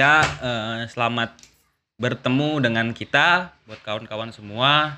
Ya, 0.00 0.24
eh, 0.24 0.88
selamat 0.88 1.36
bertemu 2.00 2.64
dengan 2.64 2.96
kita 2.96 3.52
buat 3.68 3.84
kawan-kawan 3.84 4.32
semua. 4.32 4.96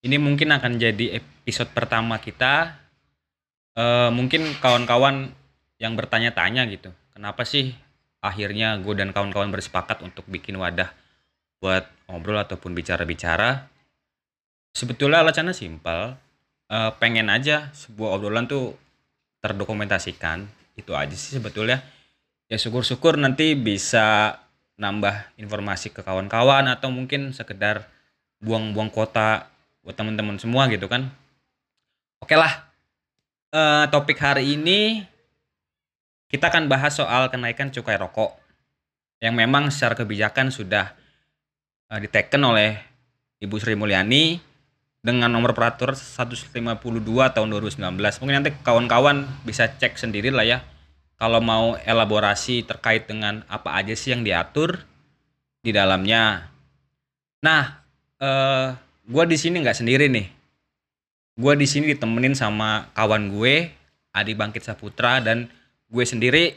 Ini 0.00 0.16
mungkin 0.16 0.56
akan 0.56 0.80
jadi 0.80 1.20
episode 1.20 1.68
pertama 1.76 2.16
kita. 2.16 2.80
Eh, 3.76 4.08
mungkin 4.08 4.56
kawan-kawan 4.56 5.28
yang 5.76 5.92
bertanya-tanya 6.00 6.64
gitu, 6.72 6.96
kenapa 7.12 7.44
sih 7.44 7.76
akhirnya 8.24 8.80
gue 8.80 8.96
dan 8.96 9.12
kawan-kawan 9.12 9.52
bersepakat 9.52 10.00
untuk 10.00 10.24
bikin 10.32 10.56
wadah 10.56 10.88
buat 11.60 11.84
ngobrol 12.08 12.40
ataupun 12.40 12.72
bicara-bicara. 12.72 13.68
Sebetulnya 14.72 15.20
alasannya 15.20 15.52
simpel, 15.52 16.16
Eh, 16.66 16.90
pengen 16.98 17.30
aja 17.30 17.70
sebuah 17.70 18.18
obrolan 18.18 18.50
tuh 18.50 18.74
terdokumentasikan. 19.38 20.50
Itu 20.74 20.98
aja 20.98 21.14
sih 21.14 21.38
sebetulnya. 21.38 21.78
Ya 22.46 22.62
syukur-syukur 22.62 23.18
nanti 23.18 23.58
bisa 23.58 24.38
nambah 24.78 25.34
informasi 25.34 25.90
ke 25.90 26.06
kawan-kawan 26.06 26.70
atau 26.70 26.94
mungkin 26.94 27.34
sekedar 27.34 27.90
buang-buang 28.38 28.94
kota 28.94 29.50
buat 29.82 29.98
teman-teman 29.98 30.38
semua 30.38 30.70
gitu 30.70 30.86
kan. 30.86 31.10
Oke 32.22 32.38
lah. 32.38 32.70
Eh, 33.50 33.84
topik 33.90 34.22
hari 34.22 34.54
ini 34.54 35.02
kita 36.30 36.46
akan 36.46 36.70
bahas 36.70 36.94
soal 36.94 37.26
kenaikan 37.34 37.74
cukai 37.74 37.98
rokok 37.98 38.38
yang 39.18 39.34
memang 39.34 39.74
secara 39.74 39.98
kebijakan 39.98 40.54
sudah 40.54 40.94
eh, 41.90 41.98
diteken 41.98 42.46
oleh 42.46 42.78
Ibu 43.42 43.58
Sri 43.58 43.74
Mulyani 43.74 44.38
dengan 45.02 45.34
nomor 45.34 45.50
peraturan 45.50 45.98
152 45.98 46.54
tahun 47.34 47.48
2019. 47.50 47.90
Mungkin 48.22 48.34
nanti 48.38 48.54
kawan-kawan 48.62 49.26
bisa 49.42 49.66
cek 49.66 49.98
sendiri 49.98 50.30
lah 50.30 50.46
ya 50.46 50.58
kalau 51.16 51.40
mau 51.40 51.76
elaborasi 51.80 52.64
terkait 52.68 53.08
dengan 53.08 53.40
apa 53.48 53.72
aja 53.76 53.96
sih 53.96 54.12
yang 54.12 54.22
diatur 54.24 54.84
di 55.64 55.72
dalamnya. 55.72 56.52
Nah, 57.40 57.80
eh 58.20 58.76
gue 59.06 59.24
di 59.24 59.36
sini 59.40 59.64
nggak 59.64 59.78
sendiri 59.80 60.06
nih. 60.12 60.26
Gue 61.36 61.52
di 61.56 61.68
sini 61.68 61.92
ditemenin 61.92 62.32
sama 62.32 62.88
kawan 62.96 63.32
gue 63.32 63.72
Adi 64.16 64.32
Bangkit 64.32 64.64
Saputra 64.64 65.20
dan 65.20 65.48
gue 65.88 66.04
sendiri 66.04 66.56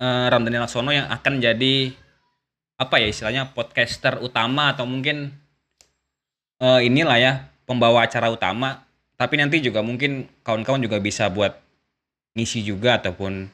eh, 0.00 0.26
Ramdhani 0.28 0.60
Laksono 0.60 0.92
yang 0.92 1.08
akan 1.08 1.40
jadi 1.40 1.92
apa 2.78 3.02
ya 3.02 3.10
istilahnya 3.10 3.50
podcaster 3.56 4.22
utama 4.22 4.72
atau 4.72 4.84
mungkin 4.84 5.32
eh, 6.60 6.80
inilah 6.84 7.18
ya 7.18 7.32
pembawa 7.64 8.04
acara 8.06 8.30
utama 8.30 8.84
tapi 9.18 9.34
nanti 9.34 9.58
juga 9.58 9.82
mungkin 9.82 10.30
kawan-kawan 10.46 10.78
juga 10.78 11.02
bisa 11.02 11.26
buat 11.26 11.58
ngisi 12.38 12.62
juga 12.62 13.02
ataupun 13.02 13.50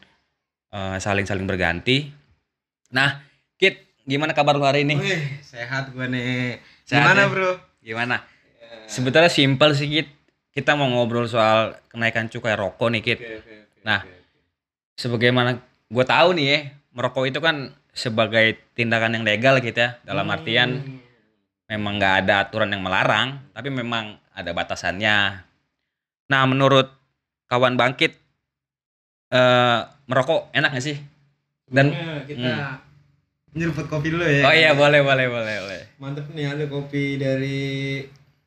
eh, 0.75 0.97
saling-saling 0.99 1.47
berganti. 1.47 2.11
Nah, 2.91 3.23
Kit, 3.55 4.03
gimana 4.03 4.35
kabar 4.35 4.59
lu 4.59 4.67
hari 4.67 4.83
ini? 4.83 4.99
Wih, 4.99 5.39
sehat 5.41 5.95
gue 5.95 6.07
nih. 6.11 6.59
Sehat 6.83 7.15
Gimana, 7.15 7.23
ya? 7.23 7.31
Bro? 7.31 7.51
Gimana? 7.81 8.17
Sebetulnya 8.91 9.31
simpel 9.31 9.73
sih, 9.73 9.87
Kit. 9.89 10.09
Kita 10.51 10.79
mau 10.79 10.87
ngobrol 10.87 11.27
soal 11.27 11.75
kenaikan 11.91 12.27
cukai 12.27 12.55
rokok 12.55 12.91
nih, 12.91 13.03
Kit. 13.03 13.19
Oke, 13.19 13.27
oke, 13.39 13.39
oke, 13.41 13.83
Nah. 13.87 14.03
oke, 14.03 14.11
oke. 14.11 14.23
Sebagaimana 14.95 15.51
gue 15.91 16.05
tahu 16.07 16.29
nih 16.39 16.47
ya, 16.47 16.59
merokok 16.95 17.27
itu 17.27 17.39
kan 17.43 17.75
sebagai 17.95 18.59
tindakan 18.75 19.19
yang 19.19 19.25
legal 19.27 19.59
gitu 19.59 19.79
ya. 19.79 19.99
Dalam 20.03 20.27
artian 20.31 20.83
Hmm. 20.83 20.99
memang 21.67 21.99
nggak 21.99 22.15
ada 22.27 22.35
aturan 22.47 22.71
yang 22.71 22.83
melarang, 22.83 23.43
tapi 23.51 23.71
memang 23.71 24.15
ada 24.31 24.51
batasannya. 24.55 25.43
Nah, 26.31 26.43
menurut 26.47 26.91
kawan 27.51 27.75
bangkit, 27.75 28.15
eh 29.35 29.81
merokok 30.05 30.51
enak 30.51 30.71
gak 30.73 30.85
sih? 30.85 30.97
Dan 31.65 31.91
Sebelumnya 31.91 32.23
kita 32.25 32.53
nyeruput 33.55 33.87
kopi 33.87 34.09
dulu 34.11 34.23
ya. 34.23 34.43
oh 34.43 34.53
iya 34.53 34.71
boleh 34.73 35.01
boleh 35.01 35.27
boleh 35.27 35.55
boleh. 35.61 35.83
Mantep 35.97 36.27
nih 36.31 36.47
ada 36.47 36.65
kopi 36.67 37.17
dari 37.17 38.03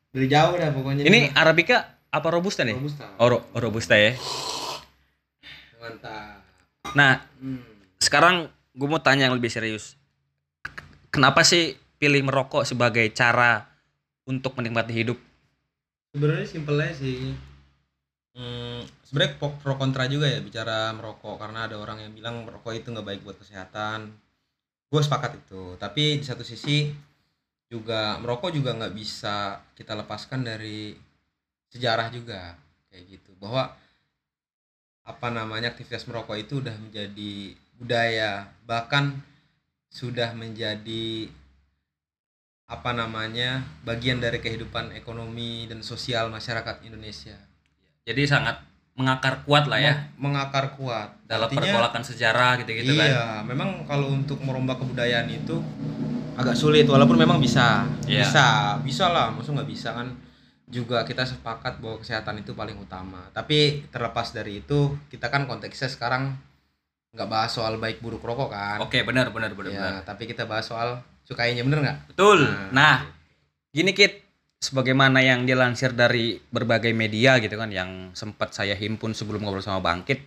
dari 0.08 0.26
jauh 0.26 0.54
dah 0.54 0.70
pokoknya. 0.70 1.02
Ini 1.02 1.32
arabica 1.32 1.76
apa 2.08 2.28
robusta 2.28 2.62
nih? 2.62 2.74
Robusta. 2.74 3.04
Oh, 3.16 3.28
ro- 3.28 3.46
robusta 3.54 3.94
ya. 3.94 4.14
Mantap. 5.78 6.40
Nah, 6.92 7.20
Hmm. 7.36 7.60
sekarang 7.98 8.34
gue 8.72 8.88
mau 8.88 8.98
tanya 8.98 9.26
yang 9.26 9.34
lebih 9.34 9.48
serius. 9.48 9.94
Kenapa 11.08 11.42
sih 11.42 11.74
pilih 11.96 12.22
merokok 12.22 12.62
sebagai 12.62 13.04
cara 13.10 13.66
untuk 14.24 14.54
menikmati 14.54 14.92
hidup? 14.94 15.18
Sebenarnya 16.10 16.46
simpel 16.46 16.78
aja 16.78 16.94
sih. 16.94 17.34
Hmm, 18.38 18.86
sebenarnya 19.02 19.34
pro, 19.34 19.74
kontra 19.74 20.06
juga 20.06 20.30
ya 20.30 20.38
bicara 20.38 20.94
merokok 20.94 21.42
karena 21.42 21.66
ada 21.66 21.74
orang 21.74 22.06
yang 22.06 22.14
bilang 22.14 22.46
merokok 22.46 22.70
itu 22.70 22.94
nggak 22.94 23.02
baik 23.02 23.20
buat 23.26 23.34
kesehatan. 23.42 24.14
Gue 24.86 25.02
sepakat 25.02 25.42
itu. 25.42 25.74
Tapi 25.74 26.22
di 26.22 26.24
satu 26.24 26.46
sisi 26.46 26.94
juga 27.66 28.14
merokok 28.22 28.54
juga 28.54 28.78
nggak 28.78 28.94
bisa 28.94 29.58
kita 29.74 29.98
lepaskan 29.98 30.46
dari 30.46 30.94
sejarah 31.68 32.08
juga 32.14 32.54
kayak 32.88 33.04
gitu 33.10 33.34
bahwa 33.42 33.74
apa 35.04 35.28
namanya 35.28 35.74
aktivitas 35.74 36.08
merokok 36.08 36.38
itu 36.38 36.64
udah 36.64 36.72
menjadi 36.80 37.58
budaya 37.76 38.48
bahkan 38.64 39.20
sudah 39.92 40.32
menjadi 40.32 41.28
apa 42.68 42.92
namanya 42.92 43.64
bagian 43.84 44.20
dari 44.20 44.40
kehidupan 44.40 44.96
ekonomi 44.96 45.68
dan 45.68 45.80
sosial 45.84 46.28
masyarakat 46.32 46.84
Indonesia 46.84 47.36
Jadi 48.08 48.24
sangat 48.24 48.56
mengakar 48.94 49.44
kuat 49.44 49.68
lah 49.68 49.78
ya 49.78 49.94
Meng- 50.16 50.32
mengakar 50.34 50.74
kuat 50.74 51.14
dalam 51.22 51.46
Artinya, 51.46 51.62
pergolakan 51.62 52.02
sejarah 52.02 52.58
gitu-gitu 52.58 52.90
kan. 52.90 53.06
iya 53.06 53.24
memang 53.44 53.84
kalau 53.84 54.10
untuk 54.10 54.42
merombak 54.42 54.74
kebudayaan 54.76 55.28
itu 55.28 55.54
agak 56.34 56.52
sulit 56.52 56.82
walaupun 56.84 57.14
memang 57.14 57.38
bisa 57.38 57.86
Iya. 58.04 58.26
bisa 58.26 58.46
bisa 58.80 59.04
lah 59.06 59.30
maksud 59.30 59.54
nggak 59.54 59.68
bisa 59.68 59.92
kan 59.92 60.10
juga 60.66 61.00
kita 61.02 61.22
sepakat 61.22 61.78
bahwa 61.78 61.96
kesehatan 61.96 62.38
itu 62.38 62.52
paling 62.52 62.74
utama 62.76 63.22
tapi 63.30 63.86
terlepas 63.88 64.32
dari 64.32 64.60
itu 64.60 64.98
kita 65.06 65.28
kan 65.28 65.46
konteksnya 65.46 65.86
sekarang 65.86 66.34
nggak 67.08 67.24
bahas 67.24 67.50
soal 67.50 67.78
baik 67.78 67.98
buruk 67.98 68.20
rokok 68.20 68.50
kan 68.50 68.78
Oke, 68.78 69.00
benar 69.00 69.30
benar 69.30 69.54
benar 69.54 69.70
ya, 69.70 69.80
benar. 69.80 70.02
tapi 70.04 70.26
kita 70.26 70.44
bahas 70.44 70.66
soal 70.66 70.98
cukainya 71.22 71.62
bener 71.62 71.80
nggak 71.80 71.98
Betul. 72.08 72.50
Nah, 72.70 73.00
gitu. 73.00 73.14
gini 73.74 73.90
Kit, 73.92 74.27
sebagaimana 74.58 75.22
yang 75.22 75.46
dilansir 75.46 75.94
dari 75.94 76.38
berbagai 76.50 76.90
media 76.90 77.38
gitu 77.38 77.54
kan 77.54 77.70
yang 77.70 78.10
sempat 78.12 78.52
saya 78.54 78.74
himpun 78.74 79.14
sebelum 79.14 79.46
ngobrol 79.46 79.62
sama 79.62 79.78
Bangkit, 79.78 80.26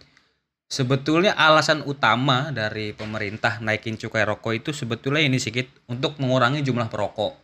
sebetulnya 0.71 1.35
alasan 1.35 1.83
utama 1.83 2.49
dari 2.55 2.95
pemerintah 2.95 3.59
naikin 3.59 3.99
cukai 3.99 4.23
rokok 4.23 4.53
itu 4.55 4.69
sebetulnya 4.71 5.21
ini 5.27 5.37
sih 5.37 5.51
Kit, 5.51 5.67
untuk 5.91 6.15
mengurangi 6.23 6.63
jumlah 6.63 6.87
perokok. 6.87 7.35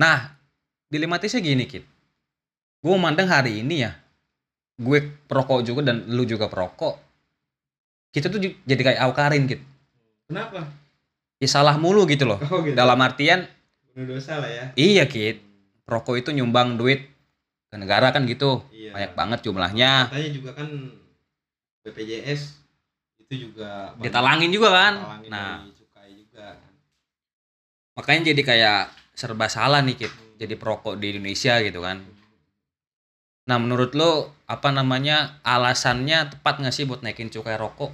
Nah, 0.00 0.32
dilematisnya 0.88 1.44
gini 1.44 1.68
Kit. 1.68 1.84
Gue 2.80 2.92
memandang 2.96 3.28
hari 3.28 3.60
ini 3.60 3.84
ya, 3.84 3.92
gue 4.80 4.98
perokok 5.28 5.60
juga 5.64 5.92
dan 5.92 6.08
lu 6.08 6.24
juga 6.24 6.48
perokok. 6.48 7.00
Kita 8.12 8.32
tuh 8.32 8.40
jadi 8.40 8.80
kayak 8.80 9.00
awkarin 9.04 9.44
Kit. 9.44 9.60
kenapa 10.24 10.64
Ya 11.42 11.50
salah 11.50 11.76
mulu 11.76 12.08
gitu 12.08 12.24
loh. 12.24 12.40
oh 12.48 12.64
gitu 12.64 12.72
Dalam 12.72 12.96
artian 13.04 13.44
dosa 13.92 14.40
lah 14.40 14.48
ya 14.48 14.64
Iya 14.78 15.04
Kit, 15.04 15.42
rokok 15.84 16.16
itu 16.20 16.30
nyumbang 16.32 16.80
duit 16.80 17.08
ke 17.68 17.76
negara 17.76 18.10
kan 18.14 18.24
gitu, 18.24 18.64
Iya. 18.70 18.94
banyak 18.94 19.12
banget 19.18 19.38
jumlahnya. 19.44 20.08
katanya 20.08 20.30
juga 20.32 20.50
kan 20.56 20.68
BPJS 21.84 22.42
itu 23.20 23.50
juga 23.50 23.92
Ditalangin 24.00 24.48
juga 24.48 24.68
kan. 24.72 24.94
talangin 25.00 25.30
Nah, 25.30 25.60
juga 25.64 25.86
kan 26.34 26.56
makanya 27.94 28.34
jadi 28.34 28.42
kayak 28.42 28.80
serba 29.14 29.46
salah 29.46 29.78
nih 29.86 29.94
Kit, 29.94 30.12
jadi 30.34 30.58
perokok 30.58 30.98
di 30.98 31.14
Indonesia 31.14 31.62
gitu 31.62 31.78
kan. 31.78 32.02
Nah, 33.44 33.58
menurut 33.60 33.92
lo 33.94 34.34
apa 34.50 34.72
namanya 34.74 35.38
alasannya 35.46 36.32
tepat 36.32 36.58
nggak 36.58 36.74
sih 36.74 36.88
buat 36.88 37.04
naikin 37.04 37.30
cukai 37.30 37.54
rokok? 37.54 37.92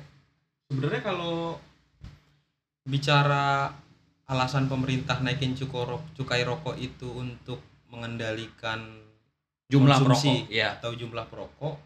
sebenarnya 0.71 1.03
kalau 1.03 1.59
bicara 2.87 3.75
alasan 4.31 4.71
pemerintah 4.71 5.19
naikin 5.19 5.59
cukai 5.59 6.43
rokok 6.47 6.79
itu 6.79 7.11
untuk 7.11 7.59
mengendalikan 7.91 8.81
Jumlah 9.71 9.99
konsumsi 10.03 10.47
perokok, 10.47 10.51
ya. 10.51 10.69
atau 10.79 10.91
jumlah 10.95 11.27
perokok 11.31 11.77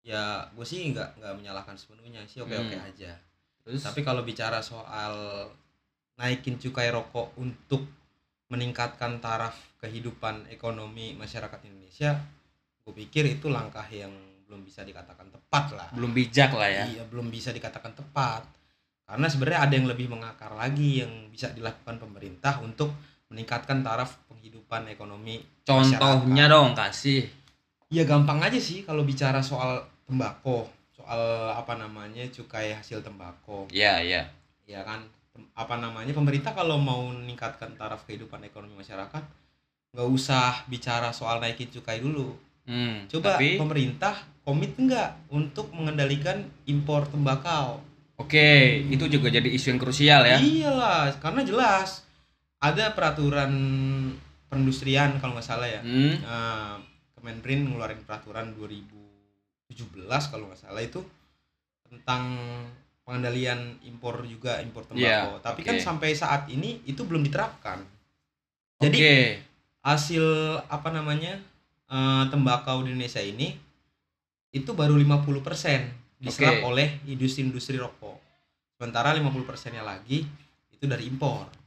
ya 0.00 0.48
gue 0.50 0.64
sih 0.64 0.90
nggak 0.90 1.20
nggak 1.20 1.34
menyalahkan 1.36 1.76
sepenuhnya 1.76 2.24
sih 2.24 2.40
oke 2.40 2.50
oke 2.50 2.76
Hmm. 2.76 2.88
aja 2.88 3.12
Terus 3.60 3.84
Tapi 3.84 4.00
kalau 4.00 4.24
bicara 4.24 4.64
soal 4.64 5.44
naikin 6.16 6.56
cukai 6.56 6.88
rokok 6.88 7.36
untuk 7.36 7.84
meningkatkan 8.48 9.20
taraf 9.20 9.54
kehidupan 9.78 10.48
ekonomi 10.48 11.12
masyarakat 11.14 11.60
Indonesia, 11.68 12.16
gue 12.82 12.92
pikir 12.96 13.28
itu 13.28 13.52
langkah 13.52 13.84
yang 13.86 14.10
belum 14.48 14.64
bisa 14.64 14.82
dikatakan 14.82 15.30
tepat 15.30 15.76
lah. 15.76 15.88
belum 15.94 16.10
bijak 16.10 16.50
lah 16.56 16.66
ya. 16.66 16.84
Iya, 16.88 17.02
belum 17.06 17.30
bisa 17.30 17.54
dikatakan 17.54 17.94
tepat. 17.94 18.42
Karena 19.06 19.28
sebenarnya 19.30 19.60
ada 19.68 19.74
yang 19.76 19.86
lebih 19.86 20.08
mengakar 20.10 20.50
lagi 20.56 21.04
yang 21.04 21.30
bisa 21.30 21.52
dilakukan 21.54 22.00
pemerintah 22.00 22.58
untuk 22.64 22.90
meningkatkan 23.30 23.84
taraf 23.84 24.18
penghidupan 24.70 24.86
ekonomi. 24.94 25.36
Contohnya 25.66 26.46
masyarakat. 26.46 26.54
dong 26.54 26.70
kasih. 26.78 27.22
Ya 27.90 28.06
gampang 28.06 28.38
aja 28.38 28.54
sih 28.62 28.86
kalau 28.86 29.02
bicara 29.02 29.42
soal 29.42 29.82
tembakau, 30.06 30.70
soal 30.94 31.50
apa 31.58 31.74
namanya 31.74 32.22
cukai 32.30 32.70
hasil 32.70 33.02
tembakau. 33.02 33.66
Iya, 33.74 33.98
iya. 34.06 34.22
ya 34.70 34.86
kan 34.86 35.02
apa 35.58 35.74
namanya 35.82 36.14
pemerintah 36.14 36.54
kalau 36.54 36.78
mau 36.78 37.10
meningkatkan 37.10 37.74
taraf 37.74 38.06
kehidupan 38.06 38.38
ekonomi 38.46 38.78
masyarakat 38.78 39.18
nggak 39.90 40.08
usah 40.14 40.62
bicara 40.70 41.10
soal 41.10 41.42
naikin 41.42 41.66
cukai 41.74 41.98
dulu 41.98 42.38
Hmm, 42.70 43.08
coba 43.10 43.34
tapi 43.34 43.58
pemerintah 43.58 44.14
komit 44.46 44.78
nggak 44.78 45.32
untuk 45.32 45.74
mengendalikan 45.74 46.46
impor 46.70 47.02
tembakau 47.10 47.82
oke, 48.14 48.46
itu 48.86 49.10
juga 49.10 49.26
jadi 49.32 49.48
isu 49.50 49.74
yang 49.74 49.80
krusial 49.82 50.22
ya. 50.22 50.38
iyalah 50.38 51.10
karena 51.18 51.42
jelas 51.42 52.06
ada 52.62 52.94
peraturan 52.94 53.50
perindustrian 54.50 55.16
kalau 55.22 55.38
nggak 55.38 55.46
salah 55.46 55.70
ya 55.70 55.80
Hmm, 55.80 56.14
Nah, 56.20 56.76
Kemenprin 57.14 57.68
ngeluarin 57.68 58.00
peraturan 58.02 58.56
2017 58.56 59.76
kalau 60.32 60.48
nggak 60.50 60.60
salah 60.60 60.80
itu 60.82 61.04
tentang 61.84 62.24
pengendalian 63.04 63.76
impor 63.84 64.24
juga 64.24 64.62
impor 64.64 64.86
tembakau. 64.88 65.36
Iya, 65.36 65.44
Tapi 65.44 65.60
oke. 65.60 65.68
kan 65.68 65.76
sampai 65.76 66.16
saat 66.16 66.48
ini 66.48 66.80
itu 66.88 67.04
belum 67.04 67.20
diterapkan. 67.26 67.84
Jadi 68.80 68.98
hasil 69.84 70.24
apa 70.68 70.88
namanya 70.88 71.36
eh, 71.92 72.24
tembakau 72.32 72.80
di 72.86 72.96
Indonesia 72.96 73.20
ini 73.20 73.52
itu 74.50 74.70
baru 74.72 74.96
50% 74.96 76.24
diserap 76.24 76.60
Oke. 76.60 76.66
oleh 76.66 76.88
industri-industri 77.04 77.76
rokok. 77.76 78.16
Sementara 78.80 79.12
50 79.12 79.44
persennya 79.44 79.84
lagi 79.84 80.24
itu 80.72 80.84
dari 80.88 81.04
impor. 81.04 81.59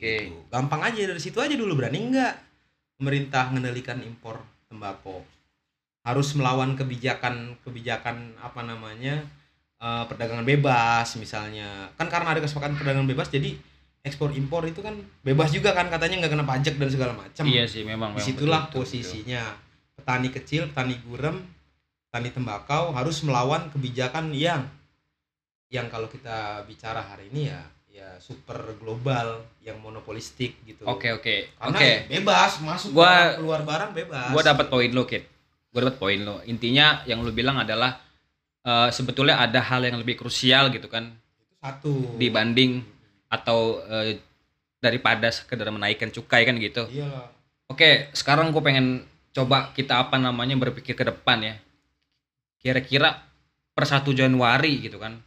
Oke. 0.00 0.32
Gitu. 0.32 0.48
Gampang 0.48 0.80
aja 0.80 0.96
dari 0.96 1.20
situ 1.20 1.36
aja 1.44 1.52
dulu 1.52 1.76
berani 1.76 2.08
nggak 2.08 2.34
pemerintah 2.96 3.52
mengendalikan 3.52 4.00
impor 4.00 4.40
tembakau. 4.72 5.20
Harus 6.00 6.32
melawan 6.32 6.72
kebijakan-kebijakan 6.80 8.40
apa 8.40 8.60
namanya 8.64 9.20
eh, 9.76 10.04
perdagangan 10.08 10.48
bebas 10.48 11.20
misalnya. 11.20 11.92
Kan 12.00 12.08
karena 12.08 12.32
ada 12.32 12.40
kesepakatan 12.40 12.80
perdagangan 12.80 13.12
bebas 13.12 13.28
jadi 13.28 13.52
ekspor 14.00 14.32
impor 14.32 14.64
itu 14.64 14.80
kan 14.80 14.96
bebas 15.20 15.52
juga 15.52 15.76
kan 15.76 15.92
katanya 15.92 16.24
nggak 16.24 16.32
kena 16.32 16.48
pajak 16.48 16.74
dan 16.80 16.88
segala 16.88 17.12
macam. 17.12 17.44
Iya 17.44 17.68
sih 17.68 17.84
memang. 17.84 18.16
memang 18.16 18.24
Di 18.24 18.24
situlah 18.24 18.72
betul, 18.72 18.88
betul, 18.88 18.88
betul. 18.88 19.04
posisinya 19.04 19.42
petani 20.00 20.28
kecil, 20.32 20.62
petani 20.72 20.96
gurem, 21.04 21.44
petani 22.08 22.32
tembakau 22.32 22.96
harus 22.96 23.20
melawan 23.20 23.68
kebijakan 23.68 24.32
yang 24.32 24.64
yang 25.68 25.92
kalau 25.92 26.08
kita 26.08 26.64
bicara 26.64 27.04
hari 27.04 27.28
ini 27.28 27.52
ya 27.52 27.60
ya 27.90 28.16
super 28.22 28.56
global 28.78 29.42
yang 29.60 29.76
monopolistik 29.82 30.56
gitu. 30.64 30.86
Oke 30.86 31.10
oke 31.10 31.50
Karena 31.58 31.76
oke. 31.76 31.90
bebas 32.08 32.52
masuk 32.62 32.90
Gua- 32.94 33.06
barang, 33.06 33.36
keluar 33.42 33.60
barang 33.66 33.90
bebas. 33.92 34.28
Gua 34.30 34.42
dapat 34.42 34.66
poin 34.70 34.90
lo 34.90 35.04
kit. 35.04 35.26
Gua 35.70 35.80
dapat 35.84 35.98
poin 35.98 36.18
lo. 36.18 36.38
Intinya 36.46 37.02
yang 37.04 37.20
lu 37.20 37.30
bilang 37.30 37.58
adalah 37.58 37.98
eh, 38.62 38.88
sebetulnya 38.90 39.38
ada 39.38 39.60
hal 39.60 39.82
yang 39.82 39.98
lebih 39.98 40.16
krusial 40.16 40.70
gitu 40.70 40.86
kan 40.86 41.12
satu. 41.60 42.16
dibanding 42.16 42.80
atau 43.28 43.82
eh, 43.84 44.16
daripada 44.80 45.28
sekedar 45.28 45.68
menaikkan 45.68 46.08
cukai 46.08 46.48
kan 46.48 46.56
gitu. 46.56 46.88
Iya. 46.88 47.28
Oke, 47.68 48.10
sekarang 48.16 48.50
gue 48.50 48.62
pengen 48.64 49.04
coba 49.30 49.70
kita 49.72 50.02
apa 50.02 50.18
namanya 50.18 50.58
berpikir 50.58 50.96
ke 50.96 51.04
depan 51.04 51.38
ya. 51.44 51.54
Kira-kira 52.58 53.22
per 53.72 53.84
1 53.86 54.10
Januari 54.12 54.82
gitu 54.82 54.98
kan. 54.98 55.20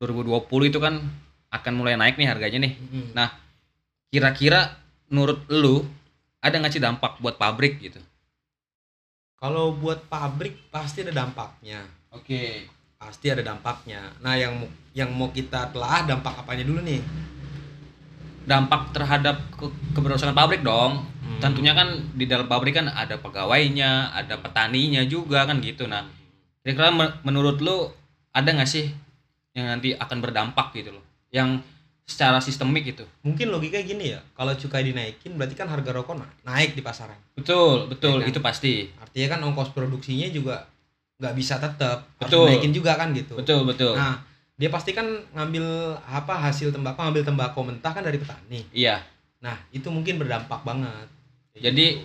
2020 0.00 0.70
itu 0.70 0.78
kan 0.80 1.00
akan 1.50 1.72
mulai 1.74 1.98
naik 1.98 2.14
nih 2.16 2.30
harganya 2.30 2.58
nih. 2.62 2.72
Mm-mm. 2.78 3.06
Nah, 3.14 3.28
Kira-kira 4.10 4.74
menurut 5.06 5.46
lu 5.54 5.86
ada 6.42 6.58
nggak 6.58 6.74
sih 6.74 6.82
dampak 6.82 7.22
buat 7.22 7.38
pabrik 7.38 7.78
gitu? 7.78 8.02
Kalau 9.38 9.70
buat 9.78 10.10
pabrik 10.10 10.66
pasti 10.68 11.06
ada 11.06 11.14
dampaknya. 11.14 11.86
Oke. 12.10 12.66
Pasti 12.98 13.30
ada 13.30 13.40
dampaknya. 13.40 14.10
Nah, 14.18 14.34
yang 14.34 14.66
yang 14.92 15.14
mau 15.14 15.30
kita 15.30 15.70
telah 15.70 16.02
dampak 16.04 16.42
apanya 16.42 16.66
dulu 16.66 16.82
nih? 16.82 17.00
Dampak 18.50 18.90
terhadap 18.90 19.38
ke- 19.54 19.94
keberlangsungan 19.94 20.34
pabrik 20.34 20.66
dong. 20.66 21.06
Hmm. 21.22 21.38
Tentunya 21.38 21.72
kan 21.72 21.94
di 22.18 22.26
dalam 22.26 22.50
pabrik 22.50 22.74
kan 22.74 22.90
ada 22.90 23.14
pegawainya, 23.14 24.10
ada 24.10 24.42
petaninya 24.42 25.06
juga 25.06 25.46
kan 25.46 25.62
gitu. 25.62 25.86
Nah, 25.86 26.02
kira-kira 26.66 26.90
men- 26.90 27.14
menurut 27.22 27.62
lu 27.62 27.94
ada 28.34 28.48
nggak 28.50 28.66
sih 28.68 28.90
yang 29.54 29.70
nanti 29.70 29.94
akan 29.94 30.18
berdampak 30.18 30.74
gitu 30.74 30.98
loh? 30.98 31.04
Yang 31.30 31.62
secara 32.04 32.38
sistemik 32.38 32.82
gitu. 32.84 33.06
mungkin 33.22 33.48
logika 33.48 33.78
gini 33.78 34.10
ya 34.10 34.18
kalau 34.34 34.50
cukai 34.52 34.82
dinaikin 34.82 35.30
berarti 35.32 35.54
kan 35.54 35.70
harga 35.70 35.94
rokok 35.94 36.18
na- 36.18 36.26
naik 36.44 36.74
di 36.74 36.82
pasaran 36.82 37.14
Betul, 37.32 37.86
betul, 37.86 38.18
Iya 38.18 38.26
kan? 38.26 38.30
itu 38.34 38.40
pasti. 38.42 38.74
artinya 38.98 39.28
kan 39.30 39.40
ongkos 39.44 39.70
produksinya 39.70 40.26
juga 40.28 40.66
nggak 41.16 41.30
bisa 41.32 41.54
tetap 41.56 42.10
harus 42.12 42.26
Betul. 42.26 42.50
dinaikin 42.50 42.72
juga 42.74 42.98
kan 42.98 43.14
gitu 43.14 43.38
Betul, 43.38 43.62
betul. 43.62 43.94
nah 43.94 44.18
dia 44.52 44.66
pasti 44.68 44.90
kan 44.90 45.06
ngambil 45.30 45.62
apa 46.02 46.34
hasil 46.42 46.68
tembakau 46.68 46.98
ngambil 47.00 47.22
tembakau 47.24 47.62
mentah 47.62 47.92
kan 47.92 48.02
dari 48.02 48.18
petani 48.18 48.66
Iya. 48.74 49.06
nah 49.38 49.54
itu 49.70 49.86
mungkin 49.86 50.18
berdampak 50.18 50.60
banget 50.60 51.06
Jadi 51.54 52.02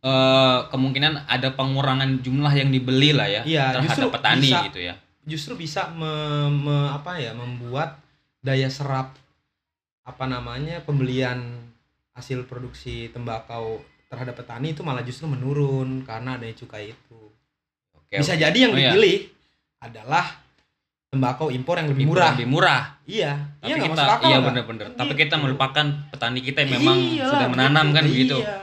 eh, 0.00 0.58
kemungkinan 0.66 1.24
ada 1.24 1.48
pengurangan 1.50 2.20
jumlah 2.20 2.52
yang 2.52 2.68
dibeli 2.68 3.12
lah 3.12 3.24
ya 3.24 3.40
Iya, 3.42 3.72
terhadap 3.74 4.12
petani 4.12 4.46
bisa. 4.46 4.68
gitu 4.68 4.80
ya. 4.82 4.94
justru 5.22 5.52
bisa 5.54 5.88
me- 5.90 6.48
me- 6.50 6.90
apa 6.90 7.16
ya 7.16 7.32
membuat 7.32 7.96
daya 8.40 8.66
serap 8.66 9.12
apa 10.02 10.24
namanya 10.24 10.80
pembelian 10.80 11.60
hasil 12.12 12.44
produksi 12.44 13.08
tembakau 13.08 13.78
terhadap 14.06 14.34
petani 14.34 14.72
itu 14.72 14.80
malah 14.80 15.00
justru 15.00 15.24
menurun 15.24 16.02
karena 16.02 16.34
adanya 16.34 16.56
cukai 16.56 16.90
itu 16.90 17.20
Oke, 17.94 18.18
bisa 18.18 18.34
oke. 18.34 18.40
jadi 18.40 18.58
yang 18.58 18.72
Oh, 18.72 18.76
iya. 18.76 18.90
dipilih 18.90 19.18
adalah 19.78 20.26
tembakau 21.06 21.48
impor 21.48 21.76
yang 21.76 21.88
lebih 21.88 22.04
Impor 22.04 22.16
murah 22.16 22.32
lebih 22.34 22.48
murah. 22.48 22.82
iya 23.04 23.32
Tapi 23.58 23.68
iya 23.68 23.76
kita 23.78 23.92
masuk 23.92 24.10
akal 24.12 24.26
iya 24.26 24.38
bener-bener. 24.40 24.84
Kan 24.84 24.96
Tapi 24.96 25.12
kita 25.14 25.26
gitu. 25.32 25.42
melupakan 25.42 25.86
petani 26.08 26.40
kita 26.40 26.58
yang 26.60 26.72
memang 26.76 26.96
Iyalah, 26.98 27.28
sudah 27.28 27.46
menanam 27.48 27.86
kan 27.90 28.04
begitu. 28.04 28.38
iya. 28.40 28.56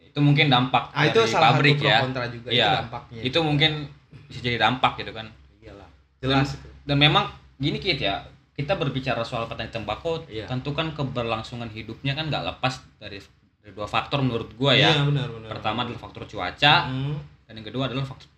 Itu 0.00 0.18
mungkin 0.20 0.46
dampak 0.46 0.84
ah 0.90 1.02
itu 1.04 1.20
dari 1.20 1.30
salah 1.30 1.50
pabrik 1.52 1.76
satu 1.76 1.86
ya. 1.86 1.98
kontra 2.00 2.24
juga 2.26 2.48
Iya. 2.48 2.64
itu 2.64 2.76
dampaknya 2.80 3.20
Itu 3.24 3.38
mungkin 3.40 3.70
bisa 4.24 4.40
jadi 4.40 4.58
dampak 4.58 4.92
gitu 4.96 5.10
kan. 5.10 5.26
iyalah 5.58 5.88
jelas 6.18 6.48
itu 6.54 6.68
Dan 6.82 6.96
memang 6.98 7.24
gini 7.56 7.78
Kit 7.78 7.98
ya, 7.98 8.22
kita 8.54 8.72
berbicara 8.72 9.20
soal 9.20 9.44
petani 9.44 9.68
tembakau, 9.68 10.22
Iya. 10.24 10.46
tentu 10.46 10.70
kan 10.70 10.90
keberlangsungan 10.90 11.66
hidupnya 11.68 12.14
kan 12.14 12.26
nggak 12.26 12.46
lepas 12.48 12.78
dari, 12.96 13.18
dari 13.56 13.72
dua 13.72 13.84
faktor 13.84 14.20
menurut 14.20 14.54
gua 14.54 14.72
ya. 14.72 14.90
iya 14.92 15.02
benar 15.02 15.26
benar 15.28 15.48
Pertama 15.50 15.82
adalah 15.82 16.00
faktor 16.00 16.22
cuaca, 16.24 16.74
Hmm. 16.84 17.18
dan 17.44 17.52
yang 17.54 17.66
kedua 17.66 17.86
adalah 17.86 18.04
faktor, 18.04 18.30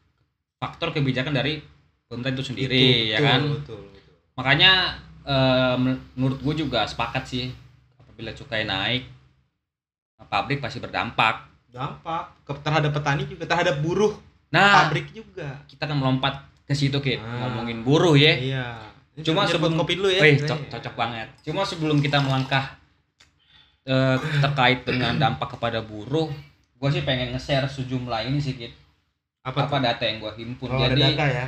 faktor 0.56 0.88
kebijakan 0.90 1.32
dari 1.32 1.60
pemerintah 2.02 2.32
itu 2.32 2.44
sendiri 2.46 2.80
Itu, 2.80 3.12
ya 3.12 3.18
betul, 3.18 3.26
kan. 3.26 3.40
betul, 3.52 3.80
betul. 3.86 4.14
Makanya 4.34 4.72
eh, 5.22 5.74
men- 5.76 6.02
menurut 6.14 6.38
gue 6.40 6.54
juga 6.60 6.86
sepakat 6.86 7.26
sih 7.26 7.50
apabila 7.98 8.30
cukai 8.30 8.62
naik 8.62 9.04
pabrik 10.24 10.58
pasti 10.58 10.78
berdampak. 10.78 11.50
dampak 11.66 12.32
ke 12.40 12.56
terhadap 12.62 12.88
petani 12.90 13.26
juga 13.26 13.44
terhadap 13.44 13.84
buruh 13.84 14.16
Nah, 14.48 14.86
pabrik 14.86 15.10
juga 15.10 15.60
kita 15.66 15.84
akan 15.84 15.98
melompat 15.98 16.40
ke 16.62 16.72
situ 16.72 16.96
Kit, 16.98 17.18
Ah. 17.18 17.42
ngomongin 17.42 17.82
buruh 17.82 18.14
ya. 18.14 18.32
iya 18.32 18.66
Cuma 19.18 19.44
sebelum 19.44 19.72
kopi 19.74 19.94
dulu 19.94 20.08
ya 20.08 20.20
Wih, 20.20 20.36
Saya- 20.36 20.50
co- 20.50 20.66
cocok 20.68 20.94
banget. 20.94 21.28
Cuma 21.42 21.62
sebelum 21.62 21.98
kita 21.98 22.18
melangkah 22.18 22.76
eh, 23.82 24.16
terkait 24.40 24.82
dengan 24.82 25.14
dampak 25.14 25.54
kepada 25.54 25.78
buruh, 25.80 26.26
gue 26.74 26.88
sih 26.90 27.00
pengen 27.00 27.30
nge-share 27.30 27.64
sejumlah 27.66 28.20
ini 28.24 28.36
sih 28.36 28.54
Kit. 28.54 28.74
apa, 29.40 29.62
Apa 29.62 29.78
tuh? 29.78 29.82
data 29.84 30.02
yang 30.02 30.18
gue 30.18 30.32
himpun. 30.34 30.68
oh, 30.68 30.76
ada 30.76 30.90
Jadi 30.90 31.02
data 31.06 31.24
ya 31.24 31.46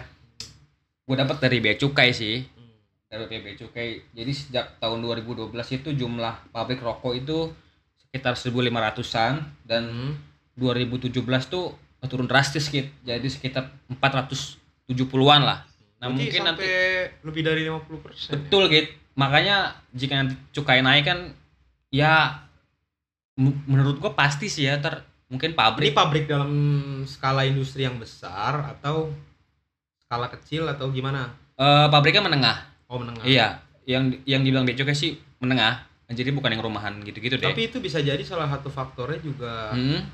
gue 1.03 1.17
dapat 1.19 1.37
dari 1.39 1.59
bea 1.59 1.75
cukai 1.75 2.11
sih. 2.11 2.45
Hmm. 2.47 2.79
dari 3.07 3.43
bea 3.43 3.53
cukai. 3.55 3.89
Jadi 4.13 4.31
sejak 4.31 4.79
tahun 4.79 5.01
2012 5.01 5.51
itu 5.75 5.89
jumlah 5.95 6.49
pabrik 6.49 6.79
rokok 6.79 7.17
itu 7.17 7.51
sekitar 7.99 8.33
1.500-an 8.35 9.35
dan 9.63 9.83
Hmm. 9.85 10.13
2017 10.55 11.11
tuh 11.45 11.75
turun 12.03 12.25
drastis 12.25 12.67
Kit. 12.67 12.89
Jadi 13.01 13.27
sekitar 13.27 13.69
470-an 13.91 15.43
lah. 15.43 15.68
Nah, 15.99 16.07
Berarti 16.07 16.19
mungkin 16.23 16.41
sampai 16.41 16.47
nanti 16.47 16.71
lebih 17.27 17.43
dari 17.43 17.61
50 17.67 18.05
persen 18.07 18.31
betul 18.31 18.65
Kit. 18.67 18.87
Makanya 19.15 19.57
jika 19.91 20.15
nanti 20.15 20.35
cukai 20.53 20.79
naik 20.79 21.05
kan 21.05 21.35
ya 21.91 22.39
menurut 23.39 23.99
gua 23.99 24.15
pasti 24.15 24.47
sih 24.47 24.67
ya 24.67 24.79
ter 24.79 25.03
mungkin 25.29 25.53
ini 25.53 25.59
pabrik 25.59 25.91
pabrik 25.93 26.25
dalam 26.27 26.51
skala 27.05 27.45
industri 27.45 27.85
yang 27.85 27.99
besar 27.99 28.79
atau 28.79 29.11
skala 30.01 30.27
kecil 30.29 30.65
atau 30.67 30.89
gimana 30.89 31.35
eh, 31.55 31.87
pabriknya 31.87 32.25
menengah. 32.25 32.59
oh 32.89 32.97
menengah 32.97 33.23
Iya, 33.27 33.61
yang 33.85 34.15
yang 34.25 34.41
dibilang 34.43 34.65
bea 34.65 34.75
cukai 34.75 34.97
sih 34.97 35.19
menengah. 35.39 35.85
Jadi 36.09 36.33
bukan 36.33 36.49
yang 36.57 36.65
rumahan 36.65 37.05
gitu-gitu 37.05 37.37
deh. 37.37 37.53
tapi 37.53 37.69
itu 37.69 37.85
bisa 37.85 38.01
jadi 38.01 38.25
salah 38.25 38.49
satu 38.49 38.73
faktornya 38.73 39.21
juga 39.21 39.77
Hmm. 39.77 40.09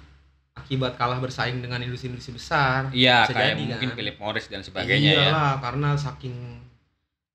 Akibat 0.54 0.94
kalah 0.94 1.18
bersaing 1.18 1.58
dengan 1.58 1.82
industri-industri 1.82 2.38
besar 2.38 2.86
Iya, 2.94 3.26
kayak 3.26 3.58
jadi, 3.58 3.60
mungkin 3.60 3.88
kan? 3.90 3.96
Philip 3.98 4.16
Morris 4.22 4.46
dan 4.46 4.62
sebagainya 4.62 5.10
ya. 5.10 5.22
Iyalah, 5.28 5.54
karena 5.58 5.88
saking 5.98 6.36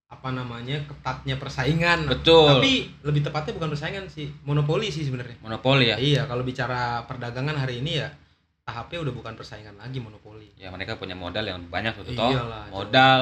apa 0.09 0.33
namanya 0.33 0.81
ketatnya 0.89 1.37
persaingan. 1.37 2.09
Betul. 2.09 2.57
Tapi 2.57 2.73
lebih 3.05 3.21
tepatnya 3.21 3.53
bukan 3.53 3.69
persaingan 3.75 4.09
sih, 4.09 4.31
monopoli 4.47 4.89
sih 4.89 5.05
sebenarnya. 5.05 5.37
Monopoli 5.43 5.93
ya. 5.93 5.97
Iya, 6.01 6.25
kalau 6.25 6.41
bicara 6.41 7.05
perdagangan 7.05 7.53
hari 7.53 7.83
ini 7.83 8.01
ya 8.01 8.09
tahapnya 8.65 9.05
udah 9.05 9.13
bukan 9.13 9.33
persaingan 9.37 9.75
lagi 9.77 10.01
monopoli. 10.01 10.49
Ya 10.57 10.73
mereka 10.73 10.97
punya 10.97 11.13
modal 11.13 11.45
yang 11.45 11.61
banyak 11.69 11.93
tuh 12.01 12.15
toh. 12.15 12.31
Iyalah, 12.33 12.71
Modal, 12.73 13.21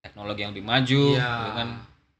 teknologi 0.00 0.40
yang 0.46 0.52
lebih 0.56 0.64
maju, 0.66 1.04
Iya. 1.18 1.34
kan. 1.58 1.68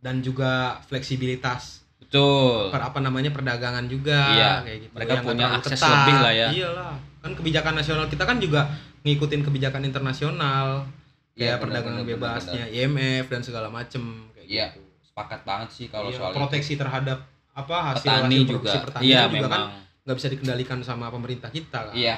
dan 0.03 0.19
juga 0.19 0.83
fleksibilitas 0.91 1.82
betul 2.13 2.69
per 2.69 2.83
apa 2.85 2.99
namanya 3.01 3.33
perdagangan 3.33 3.89
juga 3.89 4.21
Iya, 4.31 4.53
kayak 4.61 4.79
gitu. 4.79 4.93
mereka 4.93 5.11
Yang 5.11 5.25
punya 5.25 5.47
akses 5.51 5.73
ketat. 5.75 5.89
lebih 5.97 6.17
lah 6.19 6.33
ya. 6.35 6.49
Iyalah. 6.53 6.93
Kan 7.19 7.33
kebijakan 7.33 7.73
nasional 7.75 8.07
kita 8.07 8.25
kan 8.25 8.37
juga 8.37 8.61
ngikutin 9.01 9.41
kebijakan 9.41 9.83
internasional 9.83 10.85
Iya, 11.33 11.57
kayak 11.57 11.59
perdagangan 11.59 12.05
benar, 12.05 12.13
benar, 12.13 12.37
bebasnya 12.37 12.65
IMF 12.69 13.25
dan 13.27 13.41
segala 13.41 13.73
macem 13.73 14.29
kayak 14.31 14.45
Iya, 14.47 14.67
gitu. 14.71 14.85
sepakat 15.03 15.41
banget 15.43 15.69
sih 15.73 15.87
kalau 15.89 16.13
Iya, 16.13 16.21
soal 16.21 16.31
itu. 16.31 16.37
proteksi 16.37 16.73
terhadap 16.77 17.19
apa 17.53 17.77
hasil 17.91 18.05
petani 18.07 18.37
hasil 18.39 18.49
juga 18.51 18.73
pertanian 18.83 19.09
iya 19.09 19.23
juga 19.27 19.49
kan 19.51 19.63
nggak 20.03 20.17
bisa 20.17 20.29
dikendalikan 20.29 20.79
sama 20.81 21.09
pemerintah 21.09 21.49
kita 21.49 21.79
kan. 21.89 21.95
iya 21.95 22.17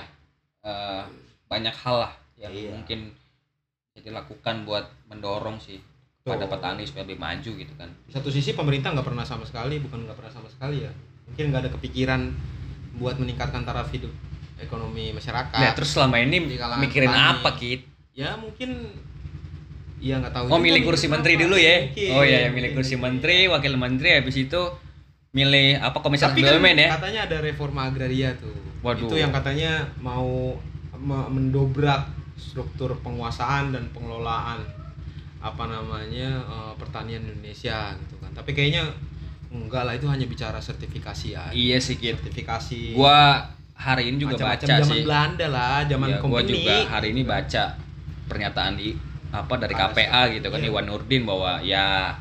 Eh, 0.60 1.02
banyak 1.44 1.76
hal 1.76 1.96
lah 2.00 2.12
yang 2.36 2.48
Iya. 2.50 2.72
mungkin 2.72 3.12
dilakukan 3.94 4.64
buat 4.64 4.88
mendorong 5.06 5.60
sih 5.60 5.76
pada 6.24 6.48
petani 6.48 6.88
supaya 6.88 7.04
lebih 7.04 7.20
maju 7.20 7.50
gitu 7.52 7.72
kan 7.76 7.92
Di 8.08 8.16
satu 8.16 8.32
sisi 8.32 8.56
pemerintah 8.56 8.96
nggak 8.96 9.04
pernah 9.04 9.28
sama 9.28 9.44
sekali, 9.44 9.76
bukan 9.76 10.08
nggak 10.08 10.16
pernah 10.16 10.32
sama 10.32 10.48
sekali 10.48 10.80
ya. 10.80 10.92
Mungkin 11.28 11.52
nggak 11.52 11.60
ada 11.60 11.70
kepikiran 11.76 12.20
buat 12.96 13.20
meningkatkan 13.20 13.60
taraf 13.60 13.92
hidup 13.92 14.08
ekonomi 14.56 15.12
masyarakat. 15.12 15.50
nah 15.52 15.74
terus 15.74 15.92
selama 15.92 16.16
ini 16.16 16.46
mikirin 16.78 17.10
petani. 17.10 17.26
apa 17.34 17.50
kit 17.58 17.80
ya 18.14 18.38
mungkin 18.38 18.86
ya 19.98 20.22
nggak 20.22 20.30
tahu 20.30 20.46
oh 20.46 20.60
milih 20.62 20.78
nih 20.78 20.86
kursi 20.86 21.10
menteri 21.10 21.34
dulu 21.34 21.58
ya 21.58 21.90
Mungkin, 21.90 22.10
oh 22.14 22.22
iya 22.22 22.38
ya 22.46 22.50
milih 22.54 22.70
kursi 22.70 22.94
mungkin. 22.94 23.18
menteri 23.18 23.50
wakil 23.50 23.74
menteri 23.74 24.08
habis 24.14 24.36
itu 24.38 24.62
milih 25.34 25.82
apa 25.82 25.98
komisaris 25.98 26.38
kan 26.38 26.54
BUMN 26.54 26.78
ya 26.78 26.88
katanya 26.94 27.20
ada 27.26 27.38
reforma 27.42 27.90
agraria 27.90 28.30
tuh 28.38 28.54
Waduh. 28.80 29.10
itu 29.10 29.14
yang 29.18 29.34
katanya 29.34 29.90
mau 29.98 30.54
me- 30.94 31.28
mendobrak 31.34 32.06
struktur 32.38 32.94
penguasaan 33.02 33.74
dan 33.74 33.90
pengelolaan 33.90 34.62
apa 35.44 35.68
namanya 35.68 36.40
eh, 36.40 36.72
pertanian 36.74 37.20
Indonesia 37.22 37.92
gitu 37.94 38.16
kan. 38.16 38.32
Tapi 38.32 38.50
kayaknya 38.50 38.88
enggak 39.52 39.84
lah 39.84 39.94
itu 39.94 40.08
hanya 40.08 40.24
bicara 40.24 40.58
sertifikasi 40.58 41.26
ya 41.30 41.44
iya 41.52 41.76
sih 41.78 41.94
kit. 41.94 42.16
Sertifikasi. 42.16 42.96
Gua 42.96 43.44
hari 43.76 44.08
ini 44.08 44.18
juga 44.18 44.40
macam-macam 44.40 44.64
baca 44.64 44.74
zaman 44.80 44.88
sih. 44.90 45.02
Belanda 45.04 45.46
lah 45.46 45.78
zaman 45.84 46.08
Iya, 46.08 46.18
gua 46.18 46.40
juga 46.42 46.74
hari 46.88 47.08
ini 47.12 47.22
baca 47.22 47.64
pernyataan 48.24 48.72
di 48.74 48.88
apa 49.30 49.54
dari 49.58 49.74
KPA 49.74 50.22
gitu 50.32 50.46
kan 50.48 50.58
Iya. 50.58 50.70
Iwan 50.70 50.86
Nurdin 50.86 51.22
bahwa 51.22 51.58
ya 51.60 52.14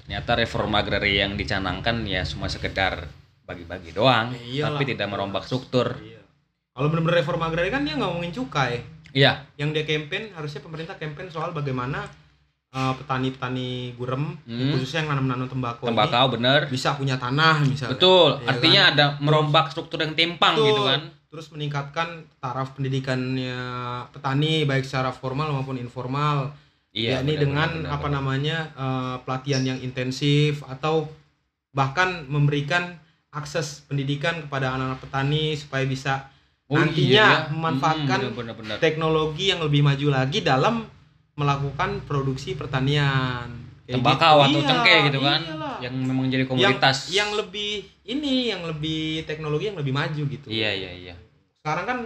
ternyata 0.00 0.30
reforma 0.34 0.78
agraria 0.78 1.24
yang 1.24 1.34
dicanangkan 1.34 2.04
ya 2.04 2.22
cuma 2.24 2.46
sekedar 2.46 3.08
bagi-bagi 3.44 3.92
doang 3.92 4.32
Ya 4.32 4.64
iyalah. 4.64 4.76
tapi 4.76 4.84
tidak 4.86 5.06
merombak 5.06 5.44
struktur. 5.44 5.96
Iya. 5.98 6.20
kalau 6.70 6.88
benar-benar 6.88 7.18
reforma 7.20 7.46
agraria 7.46 7.70
kan 7.70 7.82
dia 7.82 7.94
nggak 7.94 8.08
ngomongin 8.08 8.32
cukai 8.32 8.82
iya 9.14 9.46
yang 9.56 9.70
dia 9.70 9.86
campaign 9.86 10.34
harusnya 10.34 10.60
pemerintah 10.60 10.98
campaign 10.98 11.30
soal 11.30 11.54
bagaimana 11.54 12.04
uh, 12.74 12.92
petani-petani 12.98 13.94
gurem 13.94 14.34
Hmm. 14.44 14.74
khususnya 14.74 15.06
yang 15.06 15.14
nanam-nanam 15.14 15.46
tembakau, 15.48 15.86
tembakau 15.86 16.26
bener 16.34 16.66
ini 16.66 16.74
bisa 16.74 16.98
punya 16.98 17.16
tanah 17.16 17.62
misalnya 17.64 17.94
betul 17.94 18.36
Iya 18.42 18.48
artinya 18.50 18.82
kan? 18.82 18.92
ada 18.92 19.06
merombak 19.22 19.66
struktur 19.70 20.02
yang 20.02 20.12
timpang 20.18 20.58
Betul. 20.58 20.66
gitu 20.68 20.82
kan 20.84 21.00
terus 21.30 21.46
meningkatkan 21.50 22.08
taraf 22.38 22.74
pendidikannya 22.78 23.58
petani 24.14 24.62
baik 24.66 24.86
secara 24.86 25.10
formal 25.10 25.50
maupun 25.50 25.78
informal 25.78 26.54
iya 26.94 27.18
yakni 27.18 27.34
bener, 27.34 27.42
dengan 27.42 27.68
bener, 27.70 27.82
bener, 27.86 27.94
apa 27.94 28.06
bener. 28.06 28.14
namanya 28.18 28.56
uh, 28.78 29.16
pelatihan 29.26 29.62
yang 29.66 29.78
intensif 29.82 30.62
atau 30.66 31.10
bahkan 31.74 32.22
memberikan 32.30 33.02
akses 33.34 33.82
pendidikan 33.90 34.46
kepada 34.46 34.78
anak-anak 34.78 35.02
petani 35.02 35.58
supaya 35.58 35.82
bisa 35.82 36.30
Oh, 36.64 36.80
nantinya 36.80 37.04
iya, 37.04 37.28
ya. 37.28 37.40
memanfaatkan 37.52 38.18
Hmm, 38.24 38.32
bener, 38.32 38.32
bener, 38.32 38.54
bener. 38.56 38.76
teknologi 38.80 39.52
yang 39.52 39.60
lebih 39.60 39.84
maju 39.84 40.06
lagi 40.08 40.40
dalam 40.40 40.88
melakukan 41.36 42.00
produksi 42.08 42.56
pertanian 42.56 43.52
Kayak 43.84 44.00
tembakau 44.00 44.36
gitu. 44.40 44.48
atau 44.48 44.60
Iya, 44.64 44.68
cengkeh 44.72 44.98
gitu 45.12 45.18
kan 45.20 45.40
iyalah. 45.44 45.76
yang 45.84 45.94
memang 46.00 46.26
jadi 46.32 46.40
yang, 46.40 46.48
komoditas 46.48 46.96
yang 47.12 47.30
lebih 47.36 47.84
ini 48.08 48.48
yang 48.48 48.64
lebih 48.64 49.28
teknologi 49.28 49.68
yang 49.68 49.76
lebih 49.76 49.92
maju 49.92 50.22
gitu 50.24 50.48
iya 50.48 50.72
iya 50.72 50.90
iya 50.94 51.14
sekarang 51.60 51.84
kan 51.84 51.98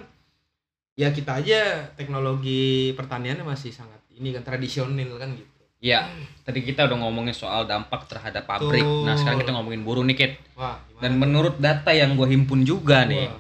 ya 0.98 1.14
kita 1.14 1.38
aja 1.38 1.60
teknologi 1.94 2.90
pertaniannya 2.98 3.46
masih 3.46 3.70
sangat 3.70 4.02
ini 4.10 4.34
kan 4.34 4.42
tradisional 4.42 5.22
kan 5.22 5.30
gitu 5.38 5.54
Iya, 5.78 6.10
tadi 6.42 6.66
kita 6.66 6.90
udah 6.90 6.98
ngomongin 7.06 7.30
soal 7.30 7.62
dampak 7.62 8.10
terhadap 8.10 8.50
pabrik. 8.50 8.82
Nah, 8.82 9.14
Betul. 9.14 9.18
sekarang 9.22 9.38
kita 9.46 9.52
ngomongin 9.54 9.86
buruh 9.86 10.02
nih, 10.02 10.16
Kit. 10.18 10.32
wah 10.58 10.74
Dan 10.98 11.22
menurut 11.22 11.54
data 11.62 11.94
yang 11.94 12.18
gue 12.18 12.26
himpun 12.26 12.66
juga 12.66 13.06
nih, 13.06 13.30
Wah, 13.30 13.38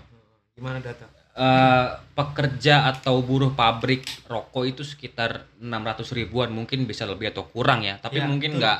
gimana 0.58 0.82
data? 0.82 1.06
Eh, 1.38 1.88
pekerja 2.18 2.90
atau 2.90 3.22
buruh 3.22 3.54
pabrik 3.54 4.02
rokok 4.26 4.66
itu 4.66 4.82
sekitar 4.82 5.46
600 5.62 6.10
ribuan, 6.10 6.50
mungkin 6.50 6.82
bisa 6.82 7.06
lebih 7.06 7.30
atau 7.30 7.46
kurang 7.46 7.86
ya. 7.86 7.94
Tapi 8.02 8.18
Ya, 8.18 8.26
mungkin 8.26 8.58
nggak, 8.58 8.78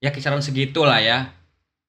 ya 0.00 0.08
kisaran 0.08 0.40
segitu 0.40 0.80
lah 0.88 0.96
ya. 0.96 1.28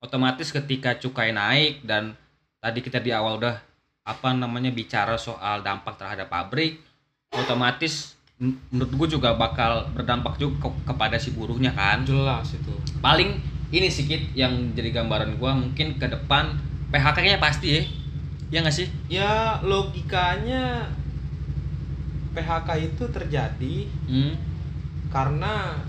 Otomatis 0.03 0.51
ketika 0.51 1.00
cukai 1.00 1.31
naik 1.31 1.88
dan 1.88 2.19
tadi 2.59 2.83
kita 2.83 3.00
di 3.00 3.15
awal 3.15 3.39
udah 3.39 3.55
apa 4.03 4.35
namanya 4.35 4.67
bicara 4.67 5.15
soal 5.15 5.63
dampak 5.63 5.95
terhadap 5.95 6.27
pabrik, 6.27 6.83
otomatis 7.31 8.19
menurut 8.41 8.91
gue 8.97 9.07
juga 9.15 9.38
bakal 9.38 9.85
berdampak 9.93 10.35
juga 10.35 10.67
ke- 10.67 10.91
kepada 10.91 11.15
si 11.21 11.31
buruhnya 11.31 11.71
kan. 11.71 12.03
Jelas 12.03 12.51
itu. 12.51 12.73
Paling 13.00 13.38
ini 13.71 13.88
sedikit 13.88 14.19
yang 14.35 14.75
jadi 14.75 14.91
gambaran 14.91 15.39
gua 15.39 15.55
mungkin 15.55 15.95
ke 15.95 16.03
depan 16.03 16.51
PHK-nya 16.91 17.39
pasti 17.39 17.67
ya 17.79 17.83
ya 18.51 18.60
nggak 18.60 18.75
sih 18.75 18.88
ya 19.08 19.63
logikanya 19.63 20.91
PHK 22.36 22.70
itu 22.84 23.03
terjadi 23.12 23.77
hmm. 24.12 24.34
karena 25.08 25.79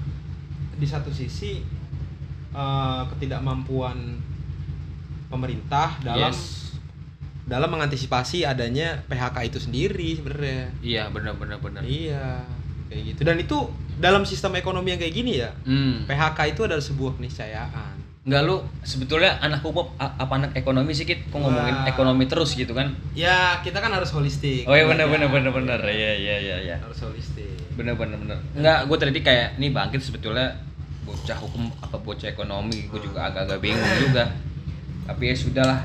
di 0.79 0.87
satu 0.87 1.11
sisi 1.11 1.63
eh, 2.55 3.03
ketidakmampuan 3.11 4.19
pemerintah 5.27 5.99
dalam 6.07 6.31
Yes. 6.31 6.79
dalam 7.43 7.75
mengantisipasi 7.75 8.47
adanya 8.47 9.03
PHK 9.11 9.37
itu 9.51 9.59
sendiri 9.59 10.09
sebenarnya 10.15 10.71
iya 10.79 11.11
benar 11.11 11.35
benar 11.35 11.59
benar 11.59 11.83
iya 11.83 12.47
kayak 12.87 13.03
gitu 13.15 13.21
dan 13.27 13.37
itu 13.43 13.59
dalam 13.99 14.23
sistem 14.23 14.55
ekonomi 14.55 14.95
yang 14.95 15.01
kayak 15.03 15.15
gini 15.15 15.43
ya 15.43 15.51
hmm. 15.67 16.07
PHK 16.07 16.39
itu 16.55 16.61
adalah 16.63 16.85
sebuah 16.85 17.19
keniscayaan 17.19 18.02
nggak 18.23 18.43
lu 18.47 18.63
sebetulnya 18.87 19.35
anak 19.43 19.67
hukum 19.67 19.99
apa 19.99 20.31
anak 20.31 20.55
ekonomi 20.55 20.95
sih 20.95 21.03
kok 21.03 21.35
ngomongin 21.35 21.75
Wah. 21.75 21.91
ekonomi 21.91 22.31
terus 22.31 22.55
gitu 22.55 22.71
kan? 22.71 22.95
Ya 23.19 23.59
kita 23.67 23.83
kan 23.83 23.91
harus 23.91 24.15
holistik. 24.15 24.63
Oh 24.71 24.79
iya 24.79 24.87
benar 24.87 25.11
Ya, 25.11 25.27
benar 25.27 25.29
benar 25.35 25.51
benar 25.51 25.81
iya 25.91 26.15
iya 26.15 26.37
iya 26.39 26.57
iya. 26.63 26.77
Harus 26.79 27.03
holistik. 27.03 27.51
Benar 27.75 27.99
benar 27.99 28.23
benar 28.23 28.39
nggak 28.55 28.79
gue 28.87 28.97
tadi 29.03 29.21
kayak 29.27 29.59
ini 29.59 29.75
bangkit 29.75 30.07
sebetulnya 30.07 30.55
bocah 31.03 31.35
hukum 31.35 31.67
apa 31.83 31.99
bocah 31.99 32.31
ekonomi 32.31 32.87
gue 32.87 33.01
juga 33.03 33.27
agak-agak 33.27 33.59
bingung 33.59 33.95
juga. 33.99 34.31
Tapi 35.11 35.23
ya 35.27 35.35
sudahlah. 35.35 35.83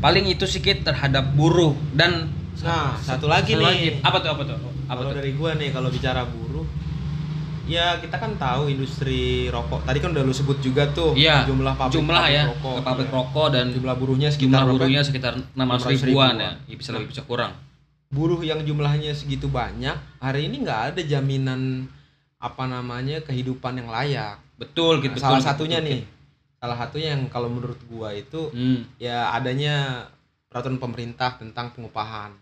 Paling 0.00 0.24
itu 0.24 0.48
sedikit 0.48 0.88
terhadap 0.88 1.36
buruh 1.36 1.76
dan 1.92 2.32
nah 2.64 2.96
satu 2.96 3.28
lagi 3.28 3.54
satu 3.54 3.68
nih. 3.68 4.00
apa 4.00 4.16
tuh 4.24 4.30
apa 4.32 4.42
tuh? 4.48 4.56
Apa 4.88 5.04
kalau 5.04 5.12
tuh? 5.12 5.20
dari 5.20 5.30
gua 5.36 5.52
nih 5.52 5.68
kalau 5.68 5.92
bicara 5.92 6.24
buruh 6.24 6.47
ya 7.68 8.00
kita 8.00 8.16
kan 8.16 8.32
tahu 8.40 8.72
industri 8.72 9.46
rokok. 9.52 9.84
Tadi 9.84 9.98
kan 10.00 10.16
udah 10.16 10.24
lu 10.24 10.32
sebut 10.32 10.58
juga 10.64 10.88
tuh 10.90 11.12
Iya, 11.12 11.44
jumlah 11.44 11.76
pabrik 11.76 12.00
jumlah 12.00 12.24
ya 12.32 12.42
rokok. 12.48 12.76
pabrik 12.80 13.08
Iya. 13.08 13.16
rokok 13.20 13.46
dan 13.52 13.66
jumlah 13.76 13.94
buruhnya 14.00 14.28
sekitar 14.32 14.64
jumlah 14.64 14.74
buruhnya 14.74 15.02
sekitar 15.04 15.32
600 15.36 15.52
ribuan, 15.54 16.00
600 16.00 16.08
ribuan. 16.08 16.34
ya. 16.40 16.50
Ya, 16.64 16.76
bisa 16.80 16.90
lebih 16.96 17.08
bisa 17.12 17.22
kurang. 17.28 17.52
Buruh 18.08 18.40
yang 18.40 18.64
jumlahnya 18.64 19.12
segitu 19.12 19.52
banyak 19.52 19.94
hari 20.18 20.48
ini 20.48 20.64
nggak 20.64 20.96
ada 20.96 21.00
jaminan 21.04 21.84
apa 22.40 22.64
namanya 22.64 23.20
kehidupan 23.20 23.84
yang 23.84 23.92
layak. 23.92 24.40
Betul 24.56 25.04
gitu 25.04 25.20
salah 25.20 25.38
betul, 25.38 25.48
satunya 25.52 25.78
betul, 25.84 25.92
nih 25.92 26.02
salah 26.58 26.74
satunya 26.74 27.14
yang 27.14 27.30
kalau 27.30 27.46
menurut 27.46 27.78
gua 27.86 28.10
itu 28.10 28.50
hmm. 28.50 28.98
ya 28.98 29.30
adanya 29.30 30.08
peraturan 30.50 30.82
pemerintah 30.82 31.38
tentang 31.38 31.70
pengupahan 31.70 32.34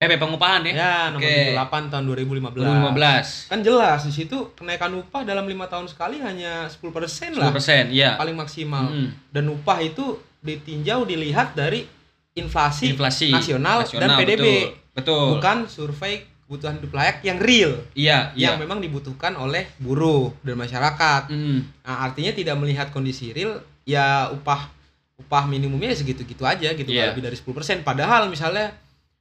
eh 0.00 0.16
pengupahan 0.16 0.64
ya? 0.64 0.72
Ya 0.72 0.94
nomor 1.12 1.28
Oke. 1.28 1.52
78 1.52 1.92
tahun 1.92 2.04
2015 2.08 2.56
2015 2.56 3.52
kan 3.52 3.58
jelas 3.60 4.00
di 4.08 4.12
situ 4.16 4.38
kenaikan 4.56 4.96
upah 4.96 5.28
dalam 5.28 5.44
lima 5.44 5.68
tahun 5.68 5.92
sekali 5.92 6.24
hanya 6.24 6.64
10% 6.72 6.80
10% 6.80 7.36
lah. 7.36 7.52
Iya. 7.92 8.16
Paling 8.16 8.32
maksimal. 8.32 8.88
Hmm. 8.88 9.12
dan 9.28 9.44
upah 9.52 9.84
itu 9.84 10.16
ditinjau 10.40 11.04
dilihat 11.04 11.52
dari 11.52 11.84
inflasi, 12.32 12.96
inflasi 12.96 13.28
nasional, 13.28 13.84
dan 13.84 14.16
PDB 14.16 14.40
betul, 14.40 14.96
betul. 14.96 15.24
bukan 15.36 15.56
survei 15.68 16.24
kebutuhan 16.48 16.80
hidup 16.80 16.92
layak 16.96 17.20
yang 17.20 17.36
real. 17.36 17.76
Iya 17.92 18.32
iya. 18.32 18.56
Yang 18.56 18.64
memang 18.64 18.80
dibutuhkan 18.80 19.36
oleh 19.36 19.68
buruh 19.76 20.32
dan 20.40 20.56
masyarakat. 20.56 21.28
Hmm. 21.28 21.68
nah 21.84 22.08
artinya 22.08 22.32
tidak 22.32 22.56
melihat 22.56 22.88
kondisi 22.88 23.36
real 23.36 23.60
ya 23.84 24.32
upah 24.32 24.72
upah 25.20 25.44
minimumnya 25.44 25.92
ya 25.92 26.00
segitu-gitu 26.00 26.48
aja 26.48 26.72
gitu 26.72 26.88
Iya. 26.88 27.12
nggak 27.12 27.20
lebih 27.20 27.24
dari 27.28 27.36
10% 27.36 27.84
padahal 27.84 28.32
misalnya 28.32 28.72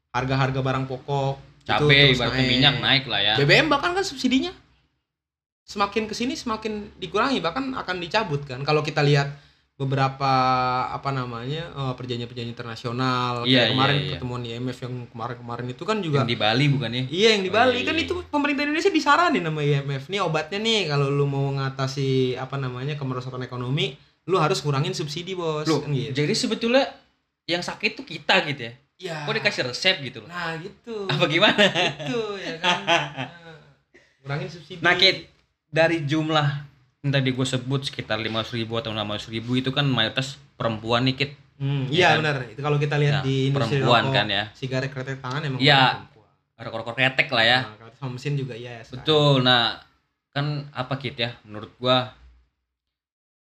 harga-harga 0.09 0.59
barang 0.61 0.85
pokok 0.89 1.33
itu 1.37 1.67
cabai 1.69 1.97
terus 2.09 2.17
ibaratnya 2.17 2.45
minyak 2.49 2.75
naik 2.81 3.03
lah 3.05 3.21
ya 3.21 3.33
BBM 3.37 3.69
bahkan 3.69 3.93
kan 3.93 4.01
subsidinya 4.01 4.49
semakin 5.69 6.09
ke 6.09 6.17
sini 6.17 6.33
semakin 6.33 6.97
dikurangi 6.97 7.37
bahkan 7.45 7.77
akan 7.77 8.01
dicabut 8.01 8.41
kan 8.41 8.65
kalau 8.65 8.81
kita 8.81 9.05
lihat 9.05 9.29
beberapa 9.79 10.31
apa 10.91 11.09
namanya 11.15 11.71
eh, 11.71 11.93
perjanjian-perjanjian 11.95 12.51
internasional 12.51 13.47
Iya, 13.47 13.63
kayak 13.63 13.69
kemarin 13.71 13.95
iya, 13.95 14.01
iya. 14.03 14.11
pertemuan 14.11 14.41
IMF 14.43 14.77
yang 14.83 14.93
kemarin-kemarin 15.07 15.67
itu 15.71 15.83
kan 15.87 15.97
juga 16.03 16.17
Yang 16.19 16.31
di 16.35 16.39
Bali 16.41 16.65
bukan 16.67 16.89
ya? 16.91 17.03
Iya 17.07 17.27
yang 17.39 17.43
di 17.47 17.51
Oh, 17.53 17.55
Bali 17.55 17.77
iya, 17.79 17.87
kan 17.87 17.95
iya. 17.95 18.03
itu 18.03 18.13
pemerintah 18.27 18.63
Indonesia 18.67 18.91
disaranin 18.91 19.39
sama 19.47 19.61
IMF 19.63 20.03
nih 20.11 20.19
obatnya 20.19 20.59
nih 20.59 20.79
kalau 20.91 21.07
lu 21.07 21.23
mau 21.31 21.47
ngatasi 21.55 22.35
apa 22.35 22.59
namanya 22.59 22.99
kemerosotan 22.99 23.39
ekonomi 23.47 23.95
lu 24.27 24.35
harus 24.35 24.59
kurangin 24.59 24.91
subsidi 24.91 25.31
bos 25.31 25.63
Loh, 25.63 25.79
kan 25.79 25.95
gitu. 25.95 26.11
jadi 26.11 26.33
sebetulnya 26.35 26.83
yang 27.47 27.63
sakit 27.63 27.95
tuh 27.95 28.03
kita 28.03 28.43
gitu 28.51 28.67
ya. 28.67 28.73
Ya. 28.99 29.23
Kok 29.23 29.31
dikasih 29.31 29.63
resep 29.63 29.95
gitu 30.03 30.27
loh. 30.27 30.27
Nah 30.27 30.59
gitu. 30.59 31.07
Apa 31.07 31.25
gimana? 31.31 31.55
Gitu 31.55 32.21
ya 32.43 32.55
kan. 32.59 32.79
Nah, 34.19 34.35
kurangin 34.35 34.51
subsidi. 34.51 34.83
Nah, 34.83 34.99
Kit, 34.99 35.31
dari 35.71 36.03
jumlah 36.03 36.47
yang 36.99 37.11
tadi 37.15 37.31
gue 37.31 37.47
sebut 37.47 37.87
sekitar 37.87 38.19
500 38.19 38.51
ribu 38.59 38.75
atau 38.75 38.91
600 38.91 39.31
ribu 39.31 39.55
itu 39.55 39.71
kan 39.71 39.87
mayoritas 39.87 40.35
perempuan 40.59 41.07
nih, 41.07 41.15
Kit. 41.15 41.31
Hmm, 41.55 41.87
Ya 41.87 41.95
iya 41.95 42.07
kan? 42.11 42.17
benar. 42.19 42.35
Itu 42.51 42.59
kalau 42.59 42.75
kita 42.75 42.99
lihat 42.99 43.13
Nah, 43.19 43.23
di 43.23 43.47
industri 43.47 43.79
perempuan 43.79 44.03
rokok, 44.03 44.15
kan 44.19 44.27
ya. 44.27 44.43
Sigaret 44.51 44.91
kretek 44.91 45.23
tangan 45.23 45.41
emang 45.47 45.59
perempuan. 45.63 46.27
Rokok-rokok 46.59 46.95
kretek 46.99 47.27
lah 47.31 47.45
ya. 47.47 47.59
Nah, 47.63 47.91
sama 47.95 48.11
mesin 48.19 48.33
juga 48.35 48.53
iya. 48.59 48.83
sekarang. 48.83 48.99
Betul. 48.99 49.33
Nah, 49.47 49.63
kan 50.35 50.45
apa 50.75 50.93
Kit 50.99 51.15
ya? 51.15 51.39
Menurut 51.47 51.71
gua 51.79 52.11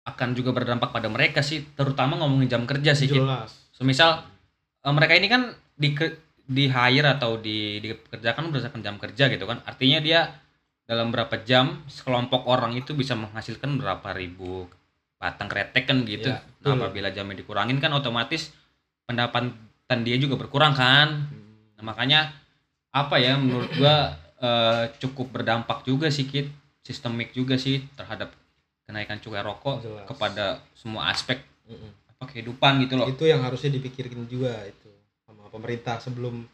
akan 0.05 0.29
juga 0.35 0.51
berdampak 0.51 0.91
pada 0.91 1.07
mereka 1.07 1.41
sih, 1.41 1.63
terutama 1.79 2.19
ngomongin 2.19 2.51
jam 2.51 2.63
kerja 2.67 2.91
sih, 2.99 3.07
Kit. 3.07 3.23
Jelas. 3.23 3.71
Semisal 3.71 4.11
eh, 4.19 4.34
mereka 4.93 5.17
ini 5.17 5.33
kan 5.33 5.55
di 5.79 5.97
di 6.45 6.69
hire 6.69 7.09
atau 7.17 7.41
di 7.41 7.81
dikerjakan 7.81 8.53
berdasarkan 8.53 8.85
jam 8.85 8.97
kerja 9.01 9.33
gitu 9.33 9.49
kan. 9.49 9.65
Artinya 9.65 10.05
dia 10.05 10.29
dalam 10.85 11.09
berapa 11.09 11.41
jam 11.49 11.81
sekelompok 11.89 12.45
orang 12.45 12.77
itu 12.77 12.93
bisa 12.93 13.17
menghasilkan 13.17 13.81
berapa 13.81 14.13
ribu 14.13 14.69
batang 15.17 15.49
kretek 15.49 15.89
kan 15.89 16.05
gitu. 16.05 16.29
Iya, 16.29 16.45
nah, 16.61 16.77
apabila 16.77 17.09
jamnya 17.09 17.41
dikurangin 17.41 17.81
kan 17.81 17.89
otomatis 17.97 18.53
pendapatan 19.09 19.99
dia 20.05 20.21
juga 20.21 20.37
berkurang 20.37 20.77
kan. 20.77 21.33
Hmm. 21.33 21.81
Nah, 21.81 21.85
makanya 21.89 22.37
apa 22.93 23.17
ya 23.17 23.41
menurut 23.41 23.73
gua 23.81 24.21
eh, 24.45 24.85
cukup 25.01 25.33
berdampak 25.41 25.89
juga 25.89 26.13
sih 26.13 26.29
Kit 26.29 26.53
sistemik 26.85 27.33
juga 27.33 27.57
sih 27.57 27.81
terhadap 27.97 28.37
kenaikan 28.85 29.17
cukai 29.17 29.41
rokok 29.41 29.81
Jelas. 29.81 30.05
kepada 30.05 30.61
semua 30.77 31.09
aspek 31.09 31.41
kehidupan 32.27 32.83
gitu 32.83 32.95
loh. 32.97 33.07
itu 33.07 33.25
yang 33.25 33.41
harusnya 33.41 33.71
dipikirin 33.71 34.25
juga 34.27 34.53
itu 34.65 34.91
sama 35.23 35.49
pemerintah 35.49 35.99
sebelum 35.99 36.45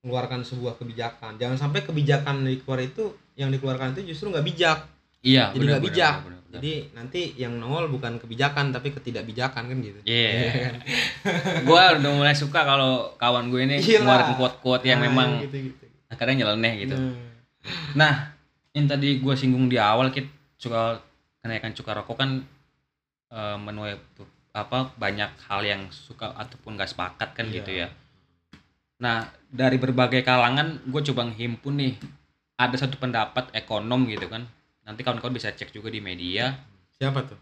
mengeluarkan 0.00 0.42
sebuah 0.42 0.76
kebijakan 0.76 1.36
jangan 1.36 1.56
sampai 1.56 1.80
kebijakan 1.80 2.44
yang 2.44 2.52
dikeluar 2.52 2.80
itu 2.80 3.04
yang 3.34 3.50
dikeluarkan 3.50 3.92
itu 3.92 4.12
justru 4.12 4.28
nggak 4.30 4.44
bijak 4.44 4.78
Iya, 5.24 5.56
jadi 5.56 5.64
nggak 5.66 5.84
bijak 5.88 6.14
benar, 6.20 6.40
benar. 6.44 6.60
jadi 6.60 6.72
nanti 6.92 7.20
yang 7.34 7.56
nongol 7.56 7.88
bukan 7.88 8.20
kebijakan 8.20 8.70
tapi 8.70 8.92
ketidakbijakan 8.92 9.72
kan 9.72 9.76
gitu 9.80 9.98
Iya. 10.04 10.76
gua 11.66 11.96
udah 11.96 12.12
mulai 12.12 12.36
suka 12.36 12.60
kalau 12.60 13.16
kawan 13.16 13.48
gue 13.48 13.64
ini 13.64 13.80
Iya 13.80 14.04
lah. 14.04 14.20
ngeluarin 14.20 14.36
quote-quote 14.36 14.84
yang 14.84 15.00
Nah, 15.00 15.08
memang 15.08 15.28
gitu 15.40 15.56
gitu 15.72 15.84
kadang 16.14 16.36
nyeleneh 16.36 16.72
gitu. 16.78 16.94
Nah, 16.94 17.16
Nah, 17.96 18.12
yang 18.70 18.86
tadi 18.86 19.18
gua 19.18 19.32
singgung 19.34 19.66
di 19.66 19.74
awal 19.74 20.12
Kit 20.12 20.28
soal 20.54 21.00
kenaikan 21.40 21.72
cukai 21.72 21.96
rokok 21.96 22.14
kan 22.14 22.30
eh, 23.32 23.56
menuai 23.56 23.96
tuh, 24.14 24.28
apa 24.54 24.94
banyak 24.94 25.34
hal 25.50 25.66
yang 25.66 25.90
suka 25.90 26.30
ataupun 26.38 26.78
gak 26.78 26.94
sepakat 26.94 27.34
kan 27.34 27.46
Iya. 27.50 27.54
gitu 27.58 27.70
ya. 27.74 27.88
Nah, 29.02 29.26
dari 29.50 29.76
berbagai 29.82 30.22
kalangan 30.22 30.78
gue 30.86 31.02
coba 31.10 31.26
ngehimpun 31.26 31.74
nih 31.74 31.94
ada 32.54 32.78
satu 32.78 32.94
pendapat 33.02 33.50
ekonom 33.50 34.06
gitu 34.06 34.30
kan. 34.30 34.46
Nanti 34.86 35.02
kawan-kawan 35.02 35.34
bisa 35.34 35.50
cek 35.50 35.74
juga 35.74 35.90
di 35.90 35.98
media. 35.98 36.54
siapa 36.94 37.26
tuh 37.26 37.34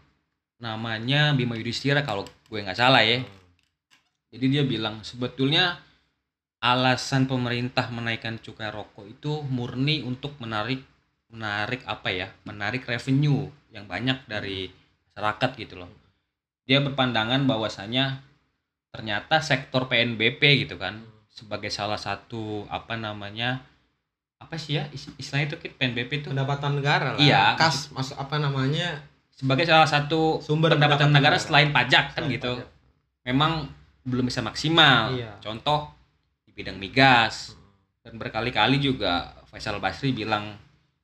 Namanya 0.57 1.37
Bima 1.37 1.53
Yudhistira 1.53 2.01
kalau 2.01 2.25
gue 2.25 2.59
nggak 2.59 2.79
salah 2.81 3.05
ya. 3.05 3.21
Jadi 4.33 4.45
dia 4.49 4.65
bilang 4.65 5.05
sebetulnya 5.05 5.77
alasan 6.57 7.29
pemerintah 7.29 7.93
menaikkan 7.93 8.41
cukai 8.41 8.73
rokok 8.73 9.05
itu 9.05 9.45
murni 9.45 10.01
untuk 10.01 10.33
menarik 10.41 10.81
menarik 11.29 11.85
apa 11.85 12.09
ya? 12.09 12.27
Menarik 12.49 12.89
revenue 12.89 13.45
yang 13.69 13.85
banyak 13.85 14.25
dari 14.25 14.73
masyarakat 15.13 15.51
gitu 15.61 15.77
loh. 15.77 15.91
Dia 16.63 16.79
berpandangan 16.79 17.43
bahwasanya 17.43 18.23
ternyata 18.89 19.39
sektor 19.39 19.85
PNBP 19.85 20.63
gitu 20.63 20.77
kan 20.77 21.01
sebagai 21.27 21.67
salah 21.67 21.97
satu 21.97 22.63
apa 22.69 22.93
namanya 22.93 23.65
apa 24.37 24.53
sih 24.53 24.77
ya 24.77 24.85
is- 24.89 25.09
istilahnya 25.15 25.49
itu 25.49 25.57
Kit, 25.57 25.73
PNBP 25.73 26.11
itu 26.15 26.27
pendapatan 26.29 26.77
negara 26.77 27.15
lah 27.15 27.19
Iya. 27.19 27.57
kas 27.57 27.89
mas 27.89 28.13
apa 28.13 28.37
namanya 28.37 29.01
sebagai 29.31 29.65
salah 29.65 29.87
satu 29.87 30.37
sumber 30.39 30.71
pendapatan 30.71 31.09
pendapatan 31.09 31.11
negara 31.11 31.35
negara. 31.35 31.41
selain 31.41 31.69
pajak 31.71 32.05
kan 32.13 32.21
Selain 32.21 32.33
gitu 32.33 32.51
pajak. 32.53 32.69
memang 33.25 33.51
belum 34.03 34.29
bisa 34.29 34.39
maksimal 34.39 35.09
Iya. 35.11 35.41
contoh 35.41 35.89
di 36.45 36.53
bidang 36.53 36.77
migas 36.77 37.57
dan 37.99 38.13
berkali-kali 38.13 38.77
juga 38.77 39.33
Faisal 39.47 39.79
Basri 39.79 40.13
bilang 40.13 40.53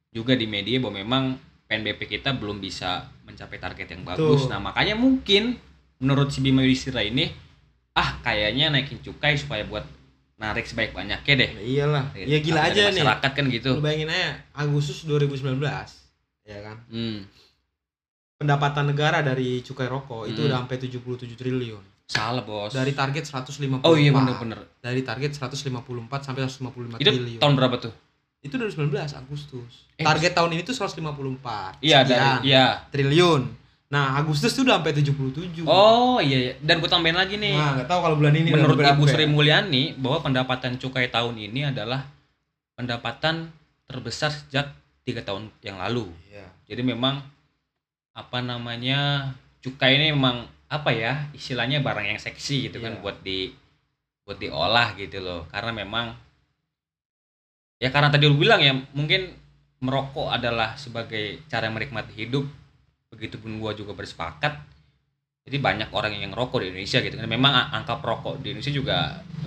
juga 0.09 0.35
di 0.35 0.45
media 0.45 0.77
bahwa 0.77 0.93
memang 0.95 1.23
PNBP 1.69 2.09
kita 2.09 2.33
belum 2.33 2.57
bisa 2.57 2.97
mencapai 3.23 3.55
target 3.55 3.87
yang 3.87 4.01
bagus. 4.01 4.41
Betul. 4.41 4.49
Nah, 4.49 4.59
makanya 4.59 4.97
mungkin 4.97 5.53
menurut 5.97 6.33
si 6.33 6.41
Bima 6.41 6.59
Yudhistira 6.59 6.99
ini 6.99 7.29
ah 7.93 8.17
kayaknya 8.19 8.67
naikin 8.69 8.97
cukai 8.97 9.37
supaya 9.37 9.61
buat 9.63 9.85
narik 10.35 10.65
sebaik 10.65 10.91
banyaknya 10.91 11.33
deh. 11.37 11.49
Nah, 11.51 11.61
iyalah 11.61 12.05
ya 12.15 12.37
gila 12.39 12.61
aja 12.63 12.89
nih 12.89 12.99
masyarakat 12.99 13.31
kan 13.31 13.45
gitu. 13.47 13.69
lu 13.71 13.81
bayangin 13.81 14.09
aja 14.09 14.29
Agustus 14.55 15.03
2019 15.03 15.61
ya 16.41 16.57
kan 16.59 16.77
Hmm, 16.87 17.27
pendapatan 18.35 18.87
negara 18.87 19.21
dari 19.21 19.61
cukai 19.61 19.85
rokok 19.85 20.25
itu 20.25 20.39
Hmm. 20.39 20.47
udah 20.47 20.57
sampai 20.59 20.77
77 20.79 21.35
triliun 21.35 21.83
salah, 22.07 22.41
Bos. 22.41 22.73
dari 22.73 22.95
target 22.95 23.21
154 23.23 23.83
Oh 23.83 23.93
iya 23.93 24.09
bener-bener. 24.09 24.57
dari 24.79 25.03
target 25.03 25.35
154 25.35 25.69
sampai 26.23 26.41
155 26.41 26.97
Itu 26.97 27.11
triliun 27.11 27.37
tahun 27.37 27.53
berapa 27.53 27.75
tuh? 27.77 27.93
Itu 28.39 28.55
2019 28.55 28.95
Agustus 29.13 29.89
Eh, 29.95 30.05
target 30.07 30.31
tahun 30.31 30.55
ini 30.55 30.61
tuh 30.63 30.71
154 30.71 31.75
Iya, 31.79 32.07
dari 32.07 32.49
iya. 32.49 32.87
triliun 32.87 33.43
nah 33.89 34.15
Agustus 34.15 34.53
tuh 34.53 34.63
udah 34.63 34.79
sampai 34.79 34.93
77 34.93 35.65
Oh 35.65 36.21
iya, 36.21 36.37
iya. 36.39 36.53
dan 36.61 36.77
gue 36.77 36.85
tambahin 36.85 37.17
lagi 37.17 37.35
nih. 37.35 37.57
nah 37.57 37.73
nggak 37.73 37.89
tahu 37.89 37.99
kalau 37.99 38.15
bulan 38.15 38.31
ini 38.33 38.53
Menurut 38.53 38.77
Ibu 38.77 39.03
Sri 39.03 39.25
ya? 39.25 39.27
Mulyani 39.27 39.83
bahwa 39.97 40.21
pendapatan 40.21 40.77
cukai 40.77 41.09
tahun 41.09 41.33
ini 41.35 41.73
adalah 41.73 42.05
pendapatan 42.75 43.49
terbesar 43.83 44.29
sejak 44.29 44.69
tiga 45.01 45.25
tahun 45.25 45.49
yang 45.59 45.81
lalu. 45.81 46.05
Iya. 46.29 46.45
Jadi 46.69 46.85
memang 46.85 47.17
apa 48.13 48.39
namanya 48.39 49.33
cukai 49.59 49.97
ini 49.97 50.13
memang 50.13 50.45
apa 50.69 50.93
ya 50.93 51.25
istilahnya 51.33 51.81
barang 51.81 52.05
yang 52.05 52.21
seksi 52.21 52.69
gitu 52.69 52.77
kan 52.79 52.93
Iya. 52.93 53.01
buat 53.01 53.17
di 53.25 53.49
buat 54.21 54.37
diolah 54.37 54.93
gitu 54.93 55.17
loh 55.17 55.49
karena 55.49 55.73
memang 55.73 56.13
ya 57.79 57.89
karena 57.89 58.11
tadi 58.11 58.27
lu 58.27 58.35
bilang 58.35 58.59
ya 58.59 58.75
mungkin 58.91 59.31
merokok 59.79 60.29
adalah 60.29 60.75
sebagai 60.75 61.39
cara 61.47 61.71
menikmati 61.71 62.11
hidup. 62.13 62.43
Begitupun 63.09 63.57
gua 63.57 63.73
juga 63.73 63.95
bersepakat. 63.95 64.53
Jadi 65.47 65.57
banyak 65.57 65.89
orang 65.89 66.13
yang 66.13 66.29
ngerokok 66.29 66.61
di 66.61 66.67
Indonesia 66.69 67.01
gitu 67.01 67.15
kan. 67.15 67.25
Memang 67.25 67.73
angka 67.73 67.97
perokok 67.97 68.37
di 68.39 68.53
Indonesia 68.53 68.69
juga 68.69 68.97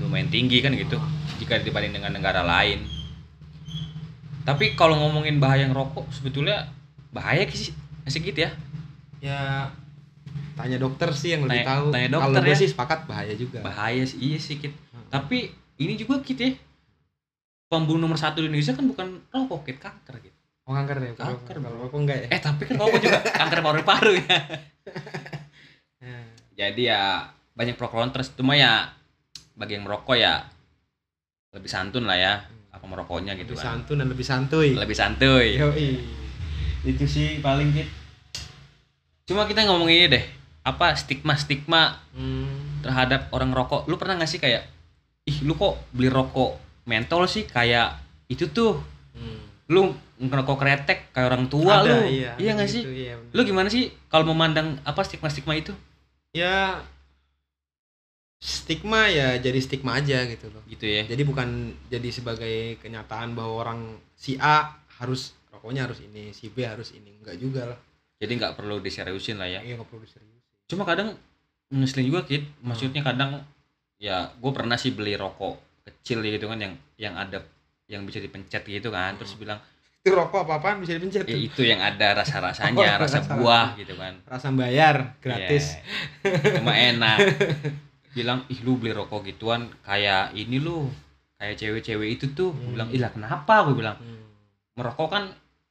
lumayan 0.01 0.27
tinggi 0.27 0.59
kan 0.59 0.75
gitu 0.75 0.99
jika 1.38 1.62
dibanding 1.62 1.95
dengan 1.95 2.11
negara 2.11 2.42
lain. 2.42 2.83
Tapi 4.42 4.75
kalau 4.75 4.99
ngomongin 4.99 5.38
bahaya 5.38 5.71
ngerokok 5.71 6.11
sebetulnya 6.11 6.66
bahaya 7.14 7.47
sih 7.47 7.71
masih 8.03 8.18
gitu 8.25 8.42
ya? 8.42 8.51
Ya 9.23 9.71
tanya 10.59 10.83
dokter 10.83 11.07
sih 11.14 11.33
yang 11.33 11.47
lebih 11.47 11.62
Tanya- 11.62 11.71
tahu. 11.71 11.87
tanya 11.95 12.09
kalau 12.11 12.18
dokter 12.29 12.42
gue 12.42 12.51
ya. 12.51 12.59
sih 12.59 12.68
sepakat 12.68 12.99
bahaya 13.07 13.35
juga. 13.38 13.59
Bahaya 13.62 14.03
sih 14.03 14.18
iya 14.18 14.38
sih 14.42 14.59
Kit. 14.59 14.75
Hmm. 14.90 15.07
tapi 15.07 15.49
ini 15.79 15.95
juga 15.95 16.18
Kit 16.18 16.37
ya 16.37 16.51
pembunuh 17.73 18.05
nomor 18.05 18.21
satu 18.21 18.39
di 18.39 18.53
Indonesia 18.53 18.77
kan 18.77 18.85
bukan 18.85 19.07
rokok 19.27 19.65
Kit 19.65 19.79
kanker 19.79 20.21
gitu. 20.21 20.37
Oh 20.63 20.77
kanker 20.77 20.95
ya 21.01 21.11
Kanker, 21.17 21.57
kalau 21.59 21.79
rokok 21.81 21.99
enggak 21.99 22.19
ya? 22.23 22.27
Eh 22.29 22.39
tapi 22.39 22.63
kan 22.65 22.77
rokok 22.77 23.01
juga 23.01 23.19
kanker 23.41 23.61
paru-paru 23.61 24.13
ya. 24.15 24.39
Nah, 25.99 26.23
jadi 26.61 26.83
ya 26.85 27.03
banyak 27.53 27.75
pro 27.75 27.89
kontra 27.89 28.21
cuma 28.23 28.53
ya 28.53 28.93
bagi 29.53 29.77
yang 29.77 29.85
merokok 29.85 30.15
ya 30.15 30.45
lebih 31.51 31.69
santun 31.69 32.05
lah 32.05 32.17
ya 32.17 32.35
apa 32.69 32.85
merokoknya 32.85 33.33
gitu 33.35 33.53
lebih 33.53 33.61
kan. 33.61 33.81
santun 33.81 33.97
dan 34.01 34.09
lebih 34.09 34.25
santuy. 34.25 34.69
Lebih 34.73 34.97
santuy. 34.97 35.49
Yoi. 35.57 35.89
itu 36.83 37.05
sih 37.07 37.39
paling 37.39 37.71
Kit 37.71 37.87
cuma 39.23 39.47
kita 39.47 39.63
ngomong 39.63 39.87
ini 39.87 40.11
deh 40.11 40.25
apa 40.63 40.95
stigma 40.95 41.35
stigma 41.35 42.03
Hmm. 42.11 42.83
terhadap 42.83 43.31
orang 43.31 43.51
rokok 43.51 43.87
lu 43.87 43.95
pernah 43.95 44.19
gak 44.19 44.27
sih 44.27 44.37
kayak 44.37 44.67
ih 45.25 45.41
lu 45.43 45.55
kok 45.55 45.79
beli 45.91 46.11
rokok 46.11 46.59
mentol 46.88 47.25
sih 47.31 47.47
kayak 47.47 47.99
itu 48.29 48.49
tuh. 48.51 48.81
Hmm. 49.12 49.38
lu 49.73 49.92
ngerokok 50.21 50.57
kretek 50.61 50.99
kayak 51.16 51.27
orang 51.33 51.45
tua 51.49 51.81
Ada, 51.81 52.05
lu. 52.05 52.12
iya 52.12 52.33
iya 52.37 52.51
gak 52.57 52.68
sih 52.68 52.85
gitu, 52.85 52.92
iya, 52.92 53.14
bener. 53.16 53.33
lu 53.33 53.40
gimana 53.45 53.68
sih 53.73 53.88
kalau 54.12 54.29
memandang 54.29 54.77
apa 54.85 55.01
stigma 55.05 55.33
stigma 55.33 55.57
itu? 55.57 55.73
Ya 56.33 56.81
stigma 58.42 59.09
ya 59.09 59.38
jadi 59.38 59.59
stigma 59.62 59.97
aja 59.97 60.29
gitu 60.29 60.51
loh. 60.53 60.61
Gitu 60.68 60.85
ya. 60.85 61.07
Jadi 61.09 61.23
bukan 61.25 61.73
jadi 61.88 62.09
sebagai 62.11 62.77
kenyataan 62.85 63.33
bahwa 63.33 63.64
orang 63.64 63.81
si 64.12 64.37
A 64.40 64.77
harus 65.01 65.33
rokoknya 65.53 65.88
harus 65.88 66.03
ini 66.05 66.35
si 66.37 66.53
B 66.53 66.66
harus 66.66 66.92
ini 66.92 67.12
enggak 67.23 67.37
juga 67.40 67.73
lah. 67.73 67.79
Jadi 68.21 68.33
nggak 68.38 68.55
perlu 68.59 68.83
diseriusin 68.83 69.40
lah 69.40 69.49
ya. 69.49 69.61
Iya 69.62 69.81
nggak 69.81 69.88
perlu 69.88 70.05
serius 70.05 70.33
cuma 70.73 70.88
kadang 70.88 71.12
ngeselin 71.68 72.09
juga 72.09 72.25
kit. 72.25 72.49
Maksudnya 72.64 73.05
kadang 73.05 73.45
ya 74.01 74.33
gue 74.37 74.53
pernah 74.53 74.77
sih 74.81 74.90
beli 74.92 75.14
rokok 75.16 75.72
kecil 75.85 76.18
gitu 76.21 76.47
kan 76.47 76.59
yang 76.59 76.73
yang 76.97 77.14
ada 77.14 77.42
yang 77.87 78.03
bisa 78.03 78.18
dipencet 78.18 78.62
gitu 78.62 78.88
kan 78.88 79.14
terus 79.14 79.35
bilang 79.35 79.59
Itu 79.99 80.11
rokok 80.12 80.42
apa-apaan 80.42 80.79
bisa 80.79 80.92
dipencet 80.92 81.23
ya 81.25 81.37
itu 81.37 81.62
yang 81.62 81.79
ada 81.79 82.14
rasa 82.16 82.38
rasanya 82.38 82.75
Oh, 82.97 83.01
rasa 83.01 83.18
rasa- 83.21 83.35
buah 83.35 83.66
gitu 83.77 83.95
kan 83.95 84.18
Rasa 84.25 84.51
bayar 84.51 85.14
gratis. 85.18 85.79
Iya. 86.21 86.59
cuma 86.59 86.73
enak 86.73 87.18
bilang 88.12 88.45
ih 88.47 88.61
lu 88.61 88.77
beli 88.77 88.92
rokok 88.92 89.25
gituan 89.25 89.71
kayak 89.81 90.35
ini 90.35 90.59
lu 90.59 90.90
kayak 91.37 91.57
cewek-cewek 91.57 92.09
itu 92.12 92.27
tuh 92.31 92.51
Hmm. 92.51 92.73
bilang 92.73 92.88
ih 92.88 92.99
lah 92.99 93.11
kenapa 93.11 93.62
gue 93.64 93.75
bilang 93.75 93.97
Hmm. 93.97 94.21
merokok 94.75 95.09
kan 95.09 95.25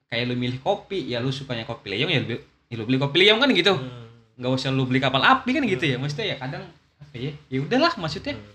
kayak 0.07 0.25
lu 0.25 0.35
milih 0.35 0.59
kopi 0.59 1.05
ya 1.05 1.19
lu 1.19 1.29
sukanya 1.29 1.63
kopi 1.63 1.87
leong 1.89 2.09
ya 2.09 2.19
lu, 2.21 2.35
ya 2.67 2.75
lu 2.75 2.83
beli 2.83 2.97
kopi 2.97 3.17
leong 3.19 3.37
kan 3.37 3.49
gitu 3.51 3.73
Hmm. 3.73 4.07
nggak 4.35 4.51
usah 4.53 4.69
lu 4.69 4.83
beli 4.83 4.97
kapal 4.97 5.19
api 5.19 5.49
kan 5.51 5.63
gitu 5.65 5.85
ya 5.85 5.95
maksudnya 5.95 6.27
ya 6.27 6.37
kadang 6.37 6.63
apa 6.97 7.15
ya 7.15 7.31
ya 7.47 7.59
udahlah 7.59 7.93
maksudnya 7.95 8.33
Hmm. 8.33 8.47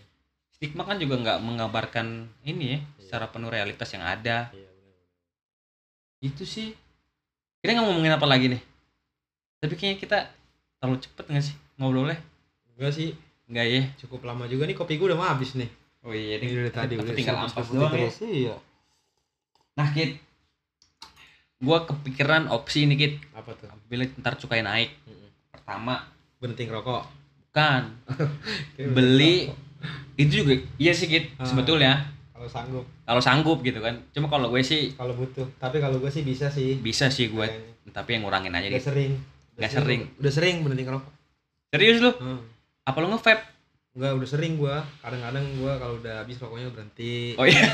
Stigma 0.57 0.83
kan 0.83 0.97
juga 0.97 1.14
nggak 1.16 1.38
mengabarkan 1.38 2.07
ini 2.42 2.64
ya 2.66 2.79
Iya. 2.79 2.81
secara 2.99 3.29
penuh 3.29 3.47
realitas 3.47 3.88
yang 3.88 4.03
ada 4.03 4.49
Iya, 4.51 4.71
itu 6.23 6.42
sih 6.42 6.73
kita 7.59 7.71
nggak 7.71 7.85
ngomongin 7.85 8.11
apa 8.11 8.25
lagi 8.25 8.49
nih 8.49 8.62
tapi 9.59 9.75
kayaknya 9.75 9.99
kita 9.99 10.19
terlalu 10.77 10.99
cepet 10.99 11.25
nggak 11.27 11.45
sih 11.45 11.57
ngobrolnya 11.77 12.19
Enggak 12.71 12.92
sih, 12.92 13.09
nggak 13.47 13.66
ya 13.66 13.83
cukup 13.97 14.21
lama 14.23 14.45
juga 14.45 14.64
nih 14.64 14.75
kopi 14.75 14.97
gue 14.97 15.07
udah 15.07 15.16
mau 15.16 15.25
habis 15.27 15.53
nih. 15.55 15.64
oh 16.03 16.12
iya 16.12 16.37
Ini 16.37 16.61
udah 16.62 16.73
tadi 16.75 16.92
udah 16.95 17.09
tinggal 17.11 17.37
ampas 17.38 17.64
doang 17.66 17.88
ya. 17.90 18.11
Iya. 18.23 18.55
nah 19.75 19.88
kit 19.90 20.21
gua 21.59 21.85
kepikiran 21.85 22.49
opsi 22.49 22.85
nih 22.85 22.97
kit 22.99 23.14
Apa 23.33 23.53
tuh? 23.55 23.69
bila 23.87 24.05
ntar 24.14 24.37
cukai 24.37 24.61
naik 24.61 24.92
Mm-mm. 25.03 25.29
pertama 25.49 26.05
Benting 26.37 26.69
rokok. 26.69 27.09
kan 27.51 27.97
Kayak 28.77 28.92
Beli- 28.92 29.49
rokok. 29.49 29.57
Itu 30.17 30.33
juga 30.39 30.53
iya 30.77 30.91
sih 30.91 31.07
kit 31.07 31.33
Ah. 31.35 31.45
sebetulnya 31.45 31.93
kalau 32.31 32.45
sanggup, 32.47 32.85
kalau 33.03 33.19
sanggup 33.19 33.59
gitu 33.61 33.79
kan 33.79 33.97
cuma 34.11 34.27
kalau 34.27 34.49
gue 34.49 34.61
sih 34.61 34.93
kalau 34.93 35.13
butuh. 35.15 35.49
Tapi 35.57 35.77
kalau 35.79 35.97
gue 35.97 36.09
sih 36.09 36.21
bisa 36.21 36.49
sih. 36.49 36.77
bisa 36.79 37.09
sih 37.09 37.29
gue 37.29 37.41
Kayaknya. 37.43 37.93
tapi 37.93 38.09
yang 38.11 38.23
ngurangin 38.23 38.53
aja 38.53 38.67
Udah 38.67 38.75
gitu 38.75 38.87
sering. 38.87 39.13
Udah 39.17 39.57
Nggak 39.59 39.73
sering. 39.73 40.01
Udah 40.17 40.33
sering 40.33 40.57
benting 40.61 40.85
rokok. 40.87 41.13
serius 41.69 41.99
lu 41.99 42.13
Hmm. 42.15 42.41
apa 42.83 42.97
lu 42.99 43.09
nge-vape 43.09 43.45
Enggak, 43.93 44.13
udah 44.15 44.29
sering 44.29 44.53
gua. 44.55 44.85
Kadang-kadang 45.01 45.57
gua 45.57 45.73
kalau 45.77 45.97
udah 45.97 46.21
habis 46.21 46.37
rokoknya 46.37 46.69
berhenti. 46.69 47.33
oh 47.35 47.45
iya 47.45 47.65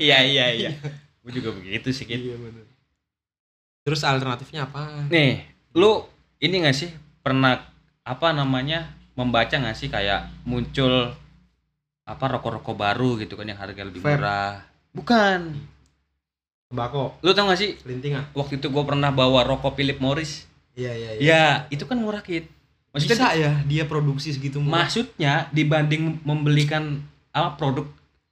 iya 0.00 0.18
iya 0.22 0.46
iya 0.50 0.70
gue 1.20 1.32
juga 1.32 1.52
begitu 1.52 1.88
sih 1.90 2.08
Iya 2.08 2.34
benar. 2.34 2.64
Terus 3.82 4.00
alternatifnya 4.02 4.64
apa? 4.64 5.06
nih 5.06 5.44
lu 5.72 6.06
ini 6.38 6.62
gak 6.62 6.74
sih 6.74 6.90
pernah 7.20 7.60
apa 8.00 8.28
namanya 8.30 8.90
membaca 9.12 9.52
gak 9.52 9.74
sih 9.74 9.86
kayak 9.86 10.28
muncul 10.42 11.12
apa 12.02 12.24
rokok-rokok 12.28 12.74
baru 12.74 13.16
gitu 13.16 13.34
kan 13.34 13.44
yang 13.44 13.56
harga 13.56 13.80
lebih 13.80 14.00
Vape. 14.00 14.16
murah 14.16 14.64
bukan 14.90 15.40
Tembakau, 16.66 17.12
lu 17.20 17.30
tau 17.30 17.44
gak 17.46 17.58
sih 17.58 17.76
lintingan. 17.84 18.24
waktu 18.32 18.56
itu 18.56 18.66
gue 18.66 18.82
pernah 18.82 19.10
bawa 19.10 19.44
rokok 19.44 19.76
Philip 19.76 19.98
Morris 19.98 20.48
Iya, 20.72 20.88
iya, 20.90 21.10
iya. 21.12 21.20
ya 21.20 21.44
itu 21.68 21.84
kan 21.84 21.96
murah 21.96 22.20
kit 22.20 22.48
maksudnya 22.90 23.12
Bisa 23.14 23.28
ya 23.34 23.52
dia 23.62 23.84
produksi 23.84 24.32
segitu 24.32 24.56
murah. 24.56 24.82
maksudnya 24.82 25.32
dibanding 25.48 26.16
membelikan 26.22 27.04
apa 27.30 27.54
produk 27.54 27.84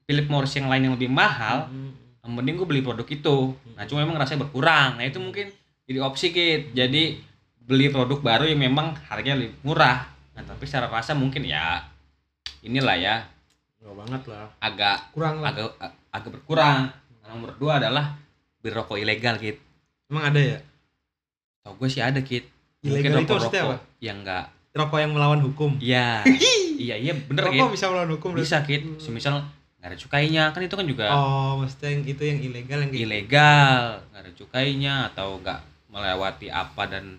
Philip 0.03 0.25
Morris 0.27 0.53
yang 0.53 0.67
lain 0.67 0.83
yang 0.83 0.95
lebih 0.97 1.09
mahal 1.09 1.69
Hmm. 1.69 1.93
yang 2.19 2.33
mending 2.35 2.57
gue 2.57 2.67
beli 2.67 2.81
produk 2.81 3.05
itu 3.05 3.37
nah 3.71 3.85
cuma 3.85 4.01
memang 4.01 4.17
rasanya 4.17 4.43
berkurang 4.43 4.97
nah 4.97 5.05
itu 5.05 5.17
mungkin 5.17 5.53
jadi 5.85 6.01
opsi 6.01 6.27
kit 6.31 6.73
jadi 6.73 7.21
beli 7.61 7.87
produk 7.89 8.19
baru 8.19 8.45
yang 8.47 8.61
memang 8.63 8.97
harganya 9.07 9.37
lebih 9.39 9.53
murah 9.63 10.09
nah 10.41 10.49
tapi 10.49 10.65
secara 10.65 10.89
rasa 10.89 11.13
mungkin 11.13 11.45
ya 11.45 11.85
inilah 12.61 12.97
ya 12.97 13.17
Enggak 13.77 13.95
banget 13.95 14.23
lah. 14.27 14.47
agak 14.59 14.97
Kurang 15.11 15.37
lah. 15.39 15.53
agak 15.53 15.69
ag- 15.77 15.97
agak 16.11 16.31
berkurang 16.33 16.79
Nah, 17.21 17.29
nomor 17.31 17.53
dua 17.55 17.77
adalah 17.77 18.17
beli 18.59 18.73
rokok 18.73 18.97
ilegal 18.97 19.37
kit 19.37 19.61
Emang 20.07 20.25
ada 20.27 20.41
ya? 20.41 20.59
tau 21.61 21.73
gue 21.75 21.87
sih 21.87 22.01
ada 22.01 22.19
kit 22.19 22.49
Ilegal 22.81 23.21
itu 23.21 23.29
maksudnya 23.31 23.63
apa? 23.67 23.77
yang 23.99 24.17
enggak 24.19 24.49
Rokok 24.71 24.97
yang 24.99 25.13
melawan 25.13 25.41
hukum. 25.41 25.77
iya 25.79 26.25
iya 26.81 26.97
iya 26.97 27.13
bener 27.13 27.45
Rokok 27.47 27.69
kit 27.69 27.75
bisa 27.75 27.87
melawan 27.87 28.11
hukum. 28.11 28.31
bisa 28.33 28.57
kit 28.63 28.81
semisal 28.97 29.45
nggak 29.77 29.87
ada 29.87 29.99
cukainya 29.99 30.43
kan 30.49 30.61
itu 30.61 30.75
kan 30.75 30.87
juga 30.87 31.07
Oh, 31.11 31.57
maksudnya 31.57 31.89
yang 31.91 32.05
itu 32.07 32.23
yang 32.23 32.41
ilegal 32.43 32.79
yang 32.79 32.91
gitu. 32.91 33.05
ilegal 33.07 33.81
nggak 34.07 34.21
ada 34.23 34.33
cukainya 34.35 34.95
atau 35.07 35.37
nggak 35.39 35.61
melewati 35.89 36.49
apa 36.49 36.83
dan 36.87 37.17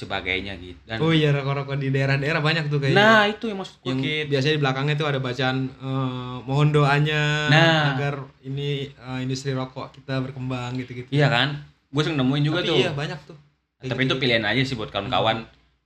sebagainya 0.00 0.56
gitu 0.56 0.80
dan 0.84 0.96
Oh 0.98 1.10
iya 1.10 1.28
rokok-rokok 1.30 1.76
di 1.76 1.88
daerah-daerah 1.88 2.38
banyak 2.38 2.64
tuh 2.66 2.78
kayaknya. 2.78 2.96
nah 2.96 3.22
itu 3.24 3.44
yang 3.44 3.58
maksud 3.58 3.76
gue 3.76 3.86
yang 3.86 4.00
Kit. 4.00 4.26
biasanya 4.26 4.54
di 4.54 4.60
belakangnya 4.60 4.94
tuh 4.94 5.06
ada 5.06 5.18
bacaan 5.18 5.56
eh, 5.70 6.36
mohon 6.42 6.68
doanya 6.70 7.22
Nah. 7.46 7.94
agar 7.94 8.14
ini 8.42 8.68
eh, 8.88 9.18
industri 9.20 9.52
rokok 9.52 9.92
kita 9.92 10.18
berkembang 10.20 10.74
gitu-gitu. 10.76 11.08
iya 11.08 11.28
kan 11.28 11.60
gue 11.86 12.00
sering 12.00 12.16
nemuin 12.16 12.42
juga 12.44 12.58
Tapi 12.58 12.68
tuh 12.68 12.76
Iya 12.78 12.90
banyak 12.92 13.18
tuh. 13.24 13.36
Kayak 13.76 13.80
tapi 13.86 14.00
itu 14.00 14.06
gitu-gitu. 14.06 14.22
pilihan 14.22 14.44
aja 14.44 14.62
sih 14.62 14.74
buat 14.74 14.88
kawan-kawan 14.88 15.36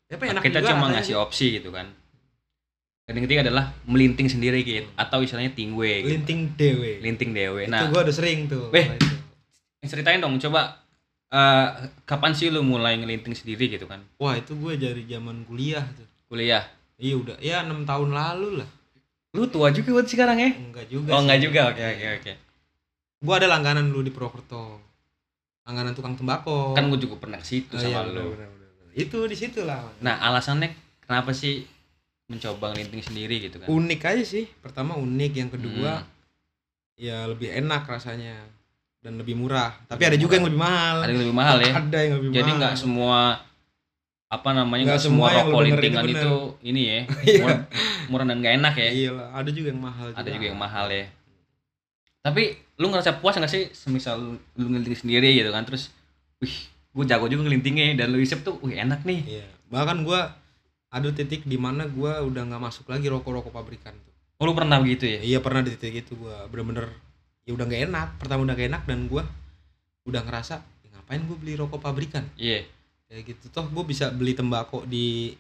Tapi 0.05 0.25
enak 0.29 0.43
kita 0.43 0.59
juga 0.59 0.71
cuma 0.71 0.87
ngasih 0.91 1.07
sih. 1.11 1.17
opsi 1.17 1.47
gitu 1.55 1.71
kan 1.71 1.87
dan 3.05 3.13
yang 3.15 3.25
ketiga 3.25 3.45
adalah 3.45 3.69
melinting 3.85 4.27
sendiri 4.27 4.61
gitu 4.61 4.87
Hmm. 4.87 4.97
atau 4.97 5.21
istilahnya 5.21 5.53
tingwe 5.53 6.01
gitu. 6.01 6.13
linting 6.15 6.41
dewe. 6.55 6.93
linting 7.01 7.31
dewe 7.31 7.63
Itu 7.63 7.71
nah 7.71 7.85
gua 7.87 8.01
udah 8.01 8.15
sering 8.15 8.47
tuh. 8.47 8.69
Weh. 8.71 8.87
itu. 8.89 9.13
ceritain 9.85 10.17
dong 10.17 10.37
coba 10.39 10.81
eh, 11.35 11.67
kapan 12.05 12.31
sih 12.31 12.49
lu 12.49 12.63
mulai 12.63 12.95
ngelinting 12.95 13.35
sendiri 13.35 13.67
gitu 13.69 13.85
kan 13.85 13.99
Wah, 14.17 14.35
itu 14.35 14.55
gue 14.55 14.75
dari 14.77 15.03
zaman 15.05 15.43
kuliah 15.43 15.83
tuh. 15.93 16.07
kuliah 16.29 16.63
Iya 16.95 17.15
udah, 17.19 17.37
ya 17.39 17.57
enam 17.61 17.83
tahun 17.83 18.11
lalu 18.11 18.63
lah. 18.63 18.69
lu 19.35 19.51
tua 19.51 19.69
juga 19.69 19.91
buat 19.93 20.07
sekarang 20.07 20.39
ya 20.39 20.51
Enggak 20.55 20.87
juga. 20.87 21.11
oh 21.11 21.19
sih. 21.19 21.23
enggak 21.23 21.41
juga 21.43 21.61
oke 21.69 21.83
oke 21.85 22.07
oke 22.17 22.33
Gua 23.19 23.35
ada 23.35 23.49
langganan 23.49 23.89
dulu 23.89 24.01
di 24.01 24.13
Purwokerto. 24.13 24.79
Langganan 25.65 25.91
tukang 25.93 26.13
tembakau. 26.13 26.71
kan 26.73 26.87
gue 26.87 27.01
juga 27.01 27.17
pernah 27.19 27.41
ke 27.41 27.47
situ 27.49 27.73
Oh, 27.73 27.81
sama 27.81 28.05
iya, 28.05 28.13
lu 28.13 28.21
bener, 28.31 28.47
bener, 28.47 28.69
bener. 28.77 28.93
Itu 28.95 29.25
di 29.25 29.33
situ 29.33 29.65
lah. 29.65 29.81
Nah, 29.99 30.21
alasannya 30.21 30.71
kenapa 31.01 31.33
sih 31.33 31.65
mencoba 32.25 32.71
ngelinting 32.71 33.01
sendiri 33.03 33.41
gitu 33.41 33.59
kan? 33.59 33.67
unik 33.67 34.01
aja 34.05 34.25
sih. 34.25 34.45
Pertama 34.61 34.95
unik, 34.95 35.33
yang 35.35 35.49
kedua 35.49 35.99
Hmm, 35.99 36.09
ya 36.97 37.25
lebih 37.25 37.49
enak 37.51 37.83
rasanya 37.85 38.45
dan 39.05 39.21
lebih 39.21 39.37
murah. 39.37 39.77
Tapi 39.85 40.01
Lebih 40.01 40.09
ada 40.09 40.17
juga 40.17 40.27
murah. 40.27 40.37
yang 40.41 40.47
lebih 40.49 40.61
mahal. 40.65 40.97
ada 40.97 41.11
yang 41.13 41.21
lebih 41.21 41.37
mahal 41.37 41.57
ya. 41.61 41.73
Ada 41.77 41.99
yang 42.01 42.15
lebih 42.17 42.29
Jadi 42.33 42.43
mahal. 42.49 42.59
nggak 42.59 42.75
semua 42.75 43.21
apa 44.27 44.51
namanya 44.51 44.85
Nggak 44.91 45.03
semua 45.05 45.29
semua 45.29 45.29
yang 45.31 45.47
rokok 45.47 45.63
lintingan 45.63 46.05
itu 46.05 46.17
itu 46.19 46.35
ini 46.65 46.83
ya 46.83 46.99
Iya. 47.29 47.39
murah, 47.39 47.59
murah 48.09 48.25
dan 48.27 48.37
nggak 48.41 48.55
enak 48.59 48.75
ya. 48.75 48.89
Iya 48.91 49.11
lah, 49.13 49.29
ada 49.31 49.51
juga 49.53 49.69
yang 49.69 49.81
mahal. 49.81 50.07
Ada 50.11 50.29
juga 50.29 50.45
yang 50.49 50.59
mahal 50.59 50.87
ya. 50.89 51.07
Tapi 52.21 52.43
lu 52.75 52.87
ngerasa 52.89 53.21
puas 53.21 53.37
nggak 53.37 53.53
sih 53.53 53.69
semisal 53.71 54.17
lu, 54.17 54.33
lu 54.57 54.67
ngelinting 54.67 54.97
sendiri 54.99 55.29
gitu 55.31 55.53
kan 55.53 55.63
terus, 55.63 55.93
wih, 56.41 56.57
gue 56.91 57.05
jago 57.05 57.29
juga 57.29 57.45
ngelintingnya 57.45 57.95
dan 57.95 58.11
lu 58.11 58.19
isep 58.19 58.41
tuh, 58.41 58.57
wih 58.59 58.75
enak 58.75 59.05
nih. 59.05 59.21
Iya. 59.39 59.47
Bahkan 59.69 60.03
gua 60.03 60.33
ada 60.89 61.09
titik 61.11 61.45
di 61.45 61.55
mana 61.55 61.85
gua 61.87 62.25
udah 62.25 62.43
nggak 62.45 62.63
masuk 62.63 62.89
lagi 62.89 63.07
rokok-rokok 63.07 63.53
pabrikan 63.53 63.93
tuh. 63.95 64.13
Oh 64.35 64.49
lu 64.49 64.57
pernah 64.57 64.81
begitu 64.81 65.05
ya? 65.05 65.21
Iya 65.21 65.39
pernah 65.39 65.61
di 65.61 65.71
titik 65.71 66.01
itu 66.01 66.17
gua 66.17 66.49
bener-bener 66.49 66.91
ya 67.45 67.51
udah 67.51 67.65
nggak 67.65 67.83
enak. 67.85 68.07
Pertama 68.17 68.41
udah 68.43 68.53
gak 68.53 68.69
enak 68.69 68.83
dan 68.85 69.05
gua 69.05 69.23
udah 70.05 70.21
ngerasa 70.21 70.61
"Ya 70.81 70.87
ngapain 70.93 71.21
gua 71.25 71.35
beli 71.35 71.55
rokok 71.55 71.79
pabrikan 71.79 72.25
Iya. 72.35 72.65
kayak 73.05 73.21
gitu 73.27 73.47
toh 73.49 73.63
gue 73.65 73.83
bisa 73.85 74.11
beli 74.11 74.33
tembakau 74.33 74.83
di 74.83 75.31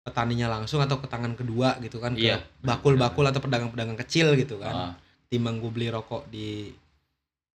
petaninya 0.00 0.48
langsung 0.48 0.78
atau 0.78 0.96
ke 0.96 1.04
tangan 1.04 1.32
kedua 1.32 1.74
gitu 1.78 1.98
kan 1.98 2.12
Iya, 2.12 2.38
ke 2.38 2.62
bakul-bakul 2.62 3.24
atau 3.24 3.38
pedagang-pedagang 3.38 3.96
kecil 3.98 4.32
gitu 4.34 4.56
kan 4.56 4.72
Ah, 4.72 4.92
timbang 5.26 5.58
gue 5.58 5.68
beli 5.68 5.86
rokok 5.88 6.26
di 6.26 6.72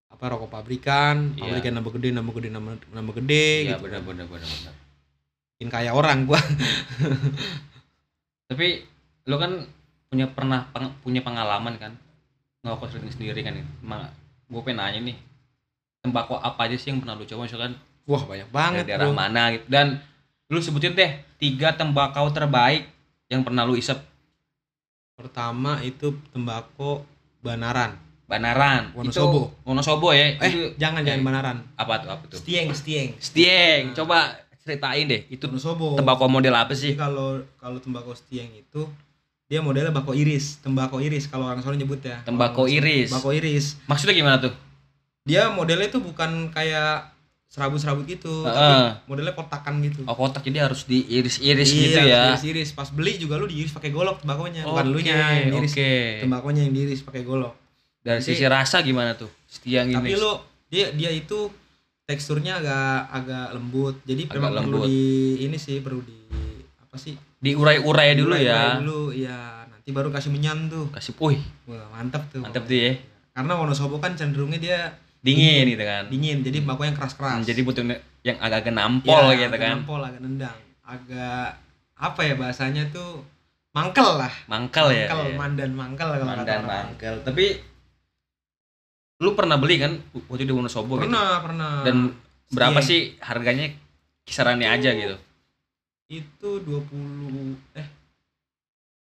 apa 0.08 0.23
rokok 0.30 0.47
pabrikan 0.49 1.34
Iya. 1.34 1.49
pabrikan 1.49 1.71
nambah 1.76 1.91
gede 1.93 2.08
nambah 2.13 2.32
gede 2.36 2.47
nambah, 2.52 2.71
nambah 2.89 3.13
gede 3.19 3.45
Iya 3.63 3.67
gitu 3.73 3.82
benar 3.84 3.97
kan. 3.97 4.06
benar 4.06 4.26
benar 4.30 4.47
benar. 4.47 4.73
Makin 5.54 5.67
kaya 5.69 5.89
orang 5.91 6.17
gua 6.23 6.38
Tapi 8.47 8.67
lu 9.26 9.36
kan 9.38 9.52
punya 10.08 10.26
pernah 10.30 10.69
peng- 10.69 10.93
punya 11.02 11.19
pengalaman 11.19 11.73
kan 11.76 11.91
ngerokok 12.63 12.88
sendiri 12.95 13.12
sendiri 13.12 13.39
kan. 13.43 13.54
Emang 13.60 14.08
gue 14.47 14.62
pengen 14.63 14.80
nanya 14.80 14.99
nih 15.04 15.17
tembakau 16.04 16.36
apa 16.36 16.67
aja 16.67 16.76
sih 16.76 16.91
yang 16.91 16.99
pernah 17.04 17.15
lu 17.15 17.28
coba? 17.28 17.47
Misalkan 17.47 17.73
wah 18.08 18.23
banyak 18.23 18.47
dari 18.47 18.56
banget 18.56 18.84
daerah 18.88 19.08
bro. 19.12 19.15
mana 19.15 19.43
gitu. 19.56 19.65
Dan 19.67 19.88
lu 20.52 20.60
sebutin 20.60 20.95
deh 20.95 21.12
tiga 21.39 21.76
tembakau 21.76 22.28
terbaik 22.32 22.88
yang 23.28 23.43
pernah 23.43 23.67
lu 23.67 23.76
isep. 23.76 23.99
Pertama 25.15 25.80
itu 25.84 26.15
tembakau 26.32 27.04
banaran. 27.43 27.99
Banaran. 28.28 28.95
Wonosobo. 28.95 29.52
itu 29.52 29.67
Wonosobo 29.67 30.10
ya? 30.15 30.39
Eh 30.39 30.49
itu 30.49 30.60
jangan 30.80 31.04
eh, 31.04 31.08
jangan 31.12 31.21
banaran. 31.23 31.58
apa 31.76 31.93
tuh 31.99 32.10
apa 32.12 32.23
tuh? 32.32 32.39
Stieng 32.39 32.71
stieng. 32.71 33.15
Stieng. 33.19 33.91
Nah. 33.91 33.95
coba 33.99 34.17
ceritain 34.63 35.04
deh 35.04 35.28
itu 35.28 35.43
Wonosobo. 35.47 35.99
tembakau 35.99 36.32
model 36.32 36.56
apa 36.56 36.71
sih? 36.76 36.95
Kalau 36.95 37.43
kalau 37.60 37.80
tembakau 37.84 38.15
stieng 38.15 38.52
itu 38.56 38.88
dia 39.53 39.61
modelnya 39.61 39.93
bako 39.93 40.11
iris, 40.11 40.57
tembakau 40.57 40.97
iris 40.97 41.29
kalau 41.29 41.45
orang 41.45 41.61
Solo 41.61 41.77
nyebut 41.77 42.01
ya. 42.01 42.25
Tembakau 42.25 42.65
iris. 42.65 43.13
Tembakau 43.13 43.29
iris. 43.29 43.77
maksudnya 43.85 44.17
gimana 44.17 44.41
tuh 44.41 44.53
Dia 45.23 45.47
modelnya 45.47 45.87
tuh 45.87 46.01
bukan 46.01 46.49
kayak 46.49 47.13
serabut-serabut 47.47 48.03
gitu 48.03 48.41
Heeh. 48.41 48.49
tapi 48.51 49.05
modelnya 49.05 49.31
kotakan 49.31 49.77
gitu 49.79 50.01
Oh 50.03 50.17
kotak 50.17 50.41
jadi 50.41 50.65
harus 50.65 50.83
diiris-iris 50.83 51.69
Iya, 51.69 51.77
gitu 51.77 51.99
ya. 52.03 52.21
iris-iris 52.27 52.73
pas 52.73 52.89
beli 52.89 53.15
juga 53.15 53.37
lu 53.37 53.45
diiris 53.45 53.69
pakai 53.69 53.87
golok 53.87 54.19
tembakonya 54.19 54.65
bukan 54.65 54.83
Oke, 54.83 54.89
lu 54.89 54.99
nya 54.99 55.15
yang 55.37 55.53
diiris 55.53 55.71
Oke. 55.71 55.93
tembakonya 56.19 56.61
yang 56.65 56.73
diiris 56.73 57.01
pakai 57.03 57.21
golok 57.21 57.53
Dari 58.01 58.19
Nanti- 58.19 58.33
sisi 58.33 58.43
rasa 58.43 58.81
gimana 58.81 59.13
tuh? 59.13 59.29
Setia 59.45 59.85
yang 59.85 59.95
tapi 59.95 60.11
ini. 60.11 60.17
lu 60.17 60.33
dia 60.67 60.89
dia 60.91 61.07
itu 61.07 61.53
teksturnya 62.03 62.57
agak 62.57 62.83
agak 63.13 63.47
lembut 63.53 63.95
jadi 64.01 64.21
Agak 64.25 64.33
memang 64.35 64.51
perlu 64.57 64.73
lembut. 64.75 64.87
di 64.89 64.99
ini 65.39 65.55
sih 65.55 65.77
perlu 65.79 66.01
di 66.01 66.17
apa 66.81 66.97
sih 66.97 67.13
Diurai-urai 67.43 68.15
dulu 68.15 68.36
ya. 68.36 68.79
dulu 68.79 69.12
ya 69.12 69.36
nanti 69.67 69.91
baru 69.91 70.08
kasih 70.10 70.32
menyan 70.32 70.67
tuh 70.67 70.88
Kasih 70.89 71.12
puih. 71.12 71.43
wah 71.65 71.84
mantap 71.91 72.23
tuh 72.32 72.39
Mantap 72.39 72.63
tuh 72.63 72.73
ya. 72.73 72.91
karena 73.32 73.51
Wonosobo 73.53 73.99
kan 73.99 74.13
cenderungnya 74.13 74.58
dia 74.58 74.79
Dingin 75.19 75.67
gitu 75.69 75.79
kan. 75.82 76.08
dingin 76.08 76.39
jadi 76.39 76.60
mbaknya 76.60 76.86
yang 76.86 76.97
keras 76.97 77.13
keras 77.13 77.32
Hmm, 77.34 77.43
Jadi 77.43 77.60
butuh 77.62 77.84
yang 78.21 78.36
agak-agak 78.38 78.71
nampol 78.71 79.23
gitu 79.29 79.43
agak 79.45 79.60
kan. 79.60 79.75
nampol 79.77 79.99
agak 80.01 80.19
nendang 80.19 80.58
agak 80.82 81.47
apa 81.93 82.19
ya 82.21 82.34
bahasanya 82.34 82.84
tuh 82.89 83.23
mangkel 83.71 84.17
lah 84.17 84.32
Mangkal 84.45 84.88
ya. 84.88 85.08
mangkel 85.08 85.21
iya. 85.25 85.36
mandan 85.36 85.71
mangkel 85.73 86.08
kalau 86.10 86.19
kata 86.21 86.36
Mandan 86.38 86.60
orang. 86.62 86.86
mangkal. 86.89 87.15
Tapi 87.23 87.45
lu 89.19 89.32
pernah 89.34 89.56
beli 89.56 89.75
kan 89.77 89.95
waktu 90.27 90.43
di 90.43 90.51
Wonosobo 90.51 90.95
gitu? 90.95 91.08
pernah 91.08 91.39
pernah 91.39 91.71
Dan 91.82 92.12
berapa 92.49 92.77
Iya. 92.77 92.86
sih 92.86 92.99
harganya 93.19 93.71
kisarannya 94.21 94.67
aja 94.69 94.91
gitu? 94.93 95.15
Itu 96.07 96.49
20 96.59 96.83
eh 97.73 97.87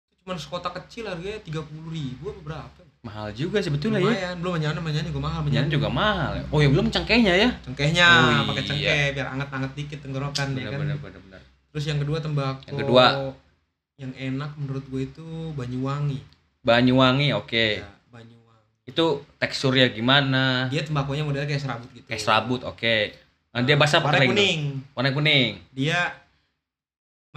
itu 0.06 0.12
cuma 0.20 0.34
sekotak 0.34 0.72
kecil 0.78 1.06
harganya 1.06 1.38
30 1.40 1.60
ribu 1.88 2.24
apa 2.28 2.40
berapa 2.42 2.80
Mahal 2.98 3.30
juga 3.30 3.62
sebetulnya 3.62 3.98
ya. 3.98 4.04
lumayan 4.04 4.34
belum 4.36 4.52
menyan 4.58 4.74
menyan 4.80 5.04
juga 5.06 5.20
mahal 5.20 5.40
Menyan 5.40 5.62
menyan 5.62 5.66
juga 5.70 5.88
mahal. 5.88 6.30
ya. 6.32 6.42
Oh 6.50 6.58
ya 6.58 6.68
belum 6.68 6.86
cengkehnya 6.88 7.32
ya. 7.36 7.48
cengkehnya 7.60 8.08
Oh, 8.42 8.50
pakai 8.50 8.58
iya. 8.58 8.68
cengkeh 8.68 9.04
biar 9.14 9.26
anget-anget 9.30 9.72
dikit 9.76 9.98
tenggorokan 10.02 10.46
ya 10.52 10.66
kan 10.66 10.78
Benar 10.80 10.98
benar 10.98 11.20
benar. 11.20 11.40
terus 11.70 11.84
yang 11.84 11.98
kedua 11.98 12.18
tembakau 12.18 12.66
Yang 12.66 12.78
kedua. 12.82 13.04
yang 13.96 14.12
enak 14.12 14.50
menurut 14.56 14.84
gue 14.84 15.02
itu 15.04 15.26
Banyuwangi 15.54 16.18
Banyuwangi 16.60 17.28
oke. 17.32 17.66
ya 17.78 17.86
Banyuwangi 18.10 18.66
Itu 18.84 19.04
teksturnya 19.38 19.86
gimana? 19.88 20.66
dia 20.66 20.82
tembakonya 20.82 21.22
modelnya 21.22 21.46
kayak 21.46 21.62
serabut 21.62 21.90
gitu 21.92 22.06
Kayak 22.06 22.22
serabut 22.22 22.60
oke. 22.62 22.96
Nah, 23.50 23.62
dia 23.62 23.72
basah 23.74 24.00
warna 24.00 24.18
kuning 24.20 24.82
Warna 24.92 25.10
kuning. 25.12 25.62
dia 25.70 26.10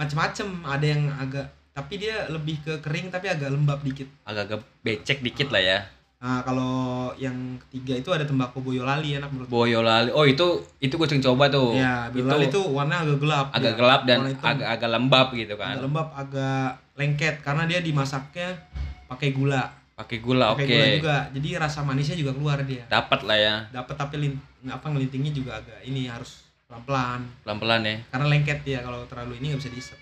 macem-macem 0.00 0.48
ada 0.64 0.80
yang 0.82 1.04
agak 1.12 1.44
tapi 1.70 1.94
dia 1.96 2.24
lebih 2.26 2.56
ke 2.58 2.72
kering 2.80 3.08
tapi 3.08 3.28
agak 3.28 3.52
lembab 3.52 3.78
dikit 3.80 4.08
Agak-agak 4.24 4.64
becek 4.80 5.20
dikit 5.20 5.48
lah 5.48 5.60
ya. 5.60 5.78
nah 6.16 6.40
kalau 6.40 6.72
yang 7.14 7.32
ketiga 7.62 7.96
itu 7.96 8.10
ada 8.10 8.24
tembakau 8.24 8.60
boyolali 8.60 9.16
enak 9.16 9.28
menurut 9.28 9.48
Boyolali. 9.48 10.08
Oh 10.10 10.24
itu 10.24 10.44
itu 10.78 10.92
gue 10.92 11.06
sering 11.06 11.20
coba 11.22 11.48
tuh. 11.48 11.72
ya 11.72 12.08
boyolali 12.08 12.44
itu 12.46 12.60
warna 12.66 13.00
agak 13.00 13.16
gelap 13.18 13.46
agak 13.50 13.60
dia. 13.66 13.78
gelap 13.78 14.00
dan 14.04 14.18
agak-agak 14.34 14.90
lembab 14.90 15.26
gitu 15.32 15.52
agak 15.54 15.60
kan. 15.62 15.76
lembab 15.80 16.08
agak 16.12 16.68
lengket 16.96 17.34
karena 17.40 17.64
dia 17.64 17.80
dimasaknya 17.80 18.48
pakai 19.06 19.30
gula 19.30 19.64
Pakai 19.94 20.16
gula 20.18 20.52
oke. 20.52 20.60
pakai 20.60 20.68
gula 20.70 20.86
juga 20.96 21.16
jadi 21.30 21.48
rasa 21.58 21.80
manisnya 21.80 22.16
juga 22.16 22.32
keluar 22.32 22.56
dia 22.62 22.84
Dapat 22.86 23.20
lah 23.22 23.36
ya. 23.36 23.54
dapat 23.70 23.94
tapi 23.94 24.14
lin, 24.18 24.32
apa 24.64 24.86
ngelintingnya 24.86 25.28
juga 25.30 25.56
agak 25.56 25.80
ini 25.82 26.04
harus 26.04 26.49
pelan-pelan 26.70 27.20
Pelan-pelan 27.42 27.80
ya. 27.82 27.96
karena 28.08 28.26
lengket 28.28 28.58
dia 28.62 28.78
kalau 28.78 29.02
terlalu 29.04 29.36
ini 29.36 29.50
nggak 29.50 29.60
bisa 29.60 29.70
diisep 29.70 29.98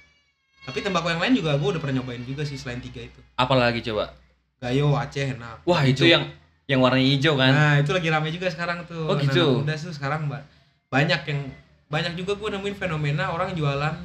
tapi 0.62 0.78
tembakau 0.78 1.08
yang 1.08 1.16
lain 1.18 1.32
juga 1.34 1.56
gue 1.56 1.68
udah 1.70 1.80
pernah 1.80 1.96
nyobain 1.98 2.20
juga 2.22 2.44
sih 2.44 2.54
selain 2.54 2.76
tiga 2.78 3.00
itu 3.00 3.20
Apalagi 3.34 3.80
coba? 3.82 4.12
gayo 4.58 4.92
aceh 4.92 5.32
enak 5.32 5.64
Wah, 5.64 5.80
itu 5.80 6.04
Hijau. 6.04 6.12
yang 6.12 6.24
yang 6.68 6.78
warnanya 6.78 7.08
hijau 7.08 7.34
kan. 7.34 7.48
nah 7.48 7.74
itu 7.74 7.88
lagi 7.88 8.06
rame 8.06 8.28
juga 8.28 8.46
sekarang 8.46 8.84
tuh 8.84 9.08
Oh, 9.08 9.16
gitu. 9.16 9.64
muda 9.64 9.72
tuh 9.72 9.88
sekarang 9.88 10.28
ba- 10.28 10.44
banyak 10.86 11.24
yang 11.24 11.40
banyak 11.88 12.12
juga 12.14 12.36
gue 12.36 12.48
nemuin 12.52 12.76
fenomena 12.76 13.32
orang 13.32 13.56
jualan 13.56 13.96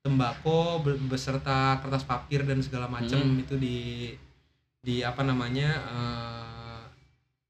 tembakau 0.00 0.82
be- 0.82 0.98
beserta 1.06 1.78
kertas 1.78 2.02
papir 2.02 2.42
dan 2.42 2.58
segala 2.58 2.90
macam 2.90 3.14
Hmm. 3.14 3.38
itu 3.38 3.54
di 3.54 3.78
di 4.80 4.98
apa 5.00 5.22
namanya 5.22 5.70
eh, 5.78 6.82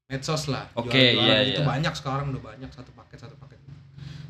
medsos 0.05 0.45
lah 0.45 0.69
Oke, 0.75 0.93
Jualan-jualan 0.93 1.41
iya, 1.41 1.49
itu 1.49 1.61
iya. 1.61 1.67
banyak 1.67 1.93
sekarang 1.95 2.29
udah 2.29 2.43
banyak 2.45 2.69
satu 2.69 2.93
paket 2.93 3.17
satu 3.19 3.33
paket 3.35 3.52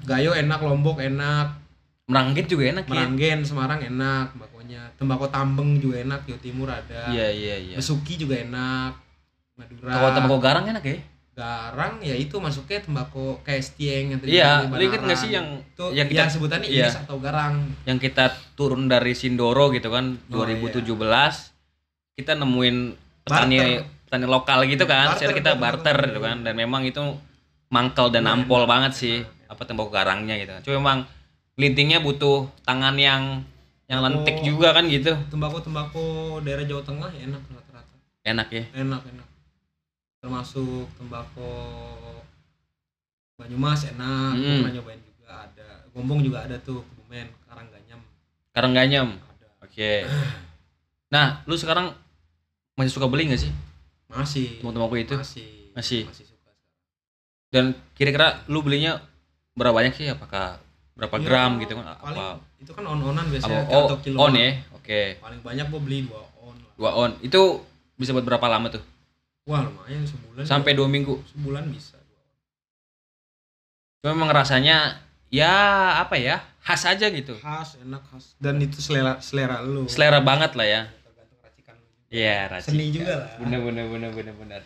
gayo 0.04 0.32
enak 0.34 0.60
lombok 0.60 1.00
enak 1.00 1.60
Meranggit 2.04 2.46
juga 2.46 2.68
enak 2.70 2.84
ya. 2.84 2.92
meranggen 2.94 3.40
semarang 3.42 3.80
enak 3.80 4.34
tembakonya 4.34 4.82
tembakau 4.94 5.28
tambeng 5.28 5.80
juga 5.80 6.00
enak 6.00 6.20
jawa 6.24 6.40
timur 6.42 6.68
ada 6.68 7.08
Iya 7.08 7.28
iya 7.28 7.56
iya. 7.58 7.76
besuki 7.76 8.18
juga 8.18 8.36
enak 8.38 8.92
madura 9.56 9.88
Kalau 9.90 10.10
tembakau 10.12 10.40
garang 10.40 10.66
enak 10.68 10.84
ya? 10.84 11.00
garang 11.34 11.98
ya 11.98 12.14
itu 12.14 12.36
masuknya 12.38 12.78
tembakau 12.80 13.42
kayak 13.42 13.64
stieng 13.64 14.06
yang 14.08 14.20
tadi 14.20 14.36
Iya, 14.36 14.68
lu 14.68 14.78
inget 14.78 15.02
nggak 15.02 15.18
sih 15.18 15.32
yang 15.32 15.48
itu 15.58 15.86
yang 15.92 16.06
kita- 16.06 16.28
kita 16.28 16.34
sebutannya 16.34 16.68
iya. 16.68 16.86
iris 16.86 16.98
atau 17.00 17.16
garang 17.18 17.56
yang 17.82 17.98
kita 17.98 18.26
turun 18.54 18.86
dari 18.86 19.14
Sindoro 19.14 19.72
gitu 19.72 19.88
kan 19.88 20.14
Oh, 20.30 20.44
2017 20.44 20.86
kita 22.14 22.32
nemuin 22.36 22.78
petani 23.24 23.58
Barter. 23.58 23.82
petani 24.06 24.26
lokal 24.28 24.60
gitu 24.68 24.84
kan 24.84 25.08
Barter, 25.08 25.18
Akhirnya 25.18 25.36
kita 25.36 25.52
barter 25.56 25.98
gitu 26.06 26.20
kan 26.22 26.38
dan 26.42 26.54
memang 26.54 26.84
itu 26.84 27.02
mangkel 27.68 28.12
dan 28.12 28.22
Enak. 28.22 28.46
nampol 28.46 28.68
banget 28.68 28.94
sih 28.94 29.18
apa 29.54 29.64
tembakau 29.64 29.94
garangnya 29.94 30.36
gitu. 30.36 30.52
Cuma 30.68 30.74
memang 30.82 30.98
lintingnya 31.56 32.02
butuh 32.02 32.50
tangan 32.66 32.98
yang 32.98 33.46
yang 33.86 34.00
Oh. 34.02 34.06
lentik 34.10 34.42
juga 34.42 34.74
kan 34.74 34.90
gitu. 34.90 35.14
Tembakau 35.30 35.62
tembakau 35.62 36.40
daerah 36.42 36.66
jawa 36.66 36.82
tengah 36.82 37.10
ya 37.14 37.30
enak 37.30 37.42
rata-rata. 37.46 37.96
Enak 38.26 38.48
ya? 38.50 38.64
Enak 38.74 39.02
enak. 39.06 39.28
Termasuk 40.20 40.88
tembakau 40.98 41.54
Banyumas 43.34 43.90
enak 43.90 44.38
Hmm. 44.38 44.62
pernah 44.62 44.74
nyobain 44.78 45.02
juga 45.04 45.50
ada. 45.50 45.70
Gombong 45.90 46.22
juga 46.22 46.46
ada 46.46 46.56
tuh 46.62 46.86
Kebumen 46.86 47.28
Karangganyam. 47.50 48.00
Karangganyam? 48.54 49.08
Oke. 49.60 50.06
Nah 51.10 51.42
lu 51.50 51.58
sekarang 51.58 51.98
masih 52.78 52.94
suka 52.94 53.10
beli 53.10 53.30
nggak 53.30 53.42
sih? 53.42 53.52
Masih. 54.10 54.62
Tembakau 54.62 54.94
itu? 54.96 55.18
Masih. 55.18 55.74
Masih. 55.74 56.02
masih 56.06 56.26
suka 56.30 56.50
sekarang. 56.54 56.62
Dan 57.50 57.66
kira-kira 57.98 58.46
lu 58.46 58.62
belinya 58.62 59.02
berapa 59.54 59.74
banyak 59.74 59.94
sih? 59.94 60.08
Apakah 60.10 60.58
berapa 60.94 61.16
Iya, 61.18 61.26
gram 61.26 61.52
gitu? 61.62 61.74
kan 61.74 61.86
paling 61.98 62.18
apa? 62.18 62.28
itu 62.62 62.72
kan 62.74 62.84
on-onan 62.86 63.26
apa? 63.26 63.32
Biasanya 63.34 63.62
oh 63.70 63.86
atau 63.90 63.98
kilo 64.02 64.18
on 64.22 64.34
ya? 64.38 64.50
Oke. 64.78 65.18
Paling 65.22 65.42
banyak 65.42 65.66
gua 65.70 65.82
beli 65.82 65.98
dua 66.06 66.22
on 66.42 66.56
lah. 66.58 66.74
dua 66.78 66.92
on. 66.94 67.12
Itu 67.22 67.66
bisa 67.98 68.14
buat 68.14 68.26
berapa 68.26 68.46
lama 68.46 68.70
tuh? 68.70 68.84
Wah 69.50 69.66
lumayan. 69.66 70.06
Sebulan 70.06 70.44
sampai 70.46 70.72
dua 70.78 70.88
minggu? 70.90 71.18
Sebulan 71.34 71.70
bisa 71.74 71.98
on. 71.98 72.02
cuma 74.04 74.20
memang 74.20 74.32
rasanya 74.36 75.00
ya 75.32 75.54
apa 76.02 76.20
ya? 76.20 76.44
Khas 76.64 76.88
aja 76.88 77.10
gitu. 77.12 77.36
Khas 77.42 77.76
enak 77.84 78.02
khas. 78.08 78.38
Dan 78.40 78.60
itu 78.64 78.80
selera 78.80 79.20
selera 79.20 79.60
lu. 79.66 79.90
Selera 79.90 80.24
banget 80.24 80.56
lah 80.56 80.68
ya. 80.68 80.82
Tergantung 81.04 81.40
racikan 81.44 81.76
iya 82.08 82.48
racikan. 82.48 82.72
seni 82.72 82.86
juga 82.94 83.14
lah. 83.20 83.30
Bener 83.42 83.60
bener 83.66 83.86
bener 83.92 84.10
bener 84.16 84.34
bener. 84.38 84.62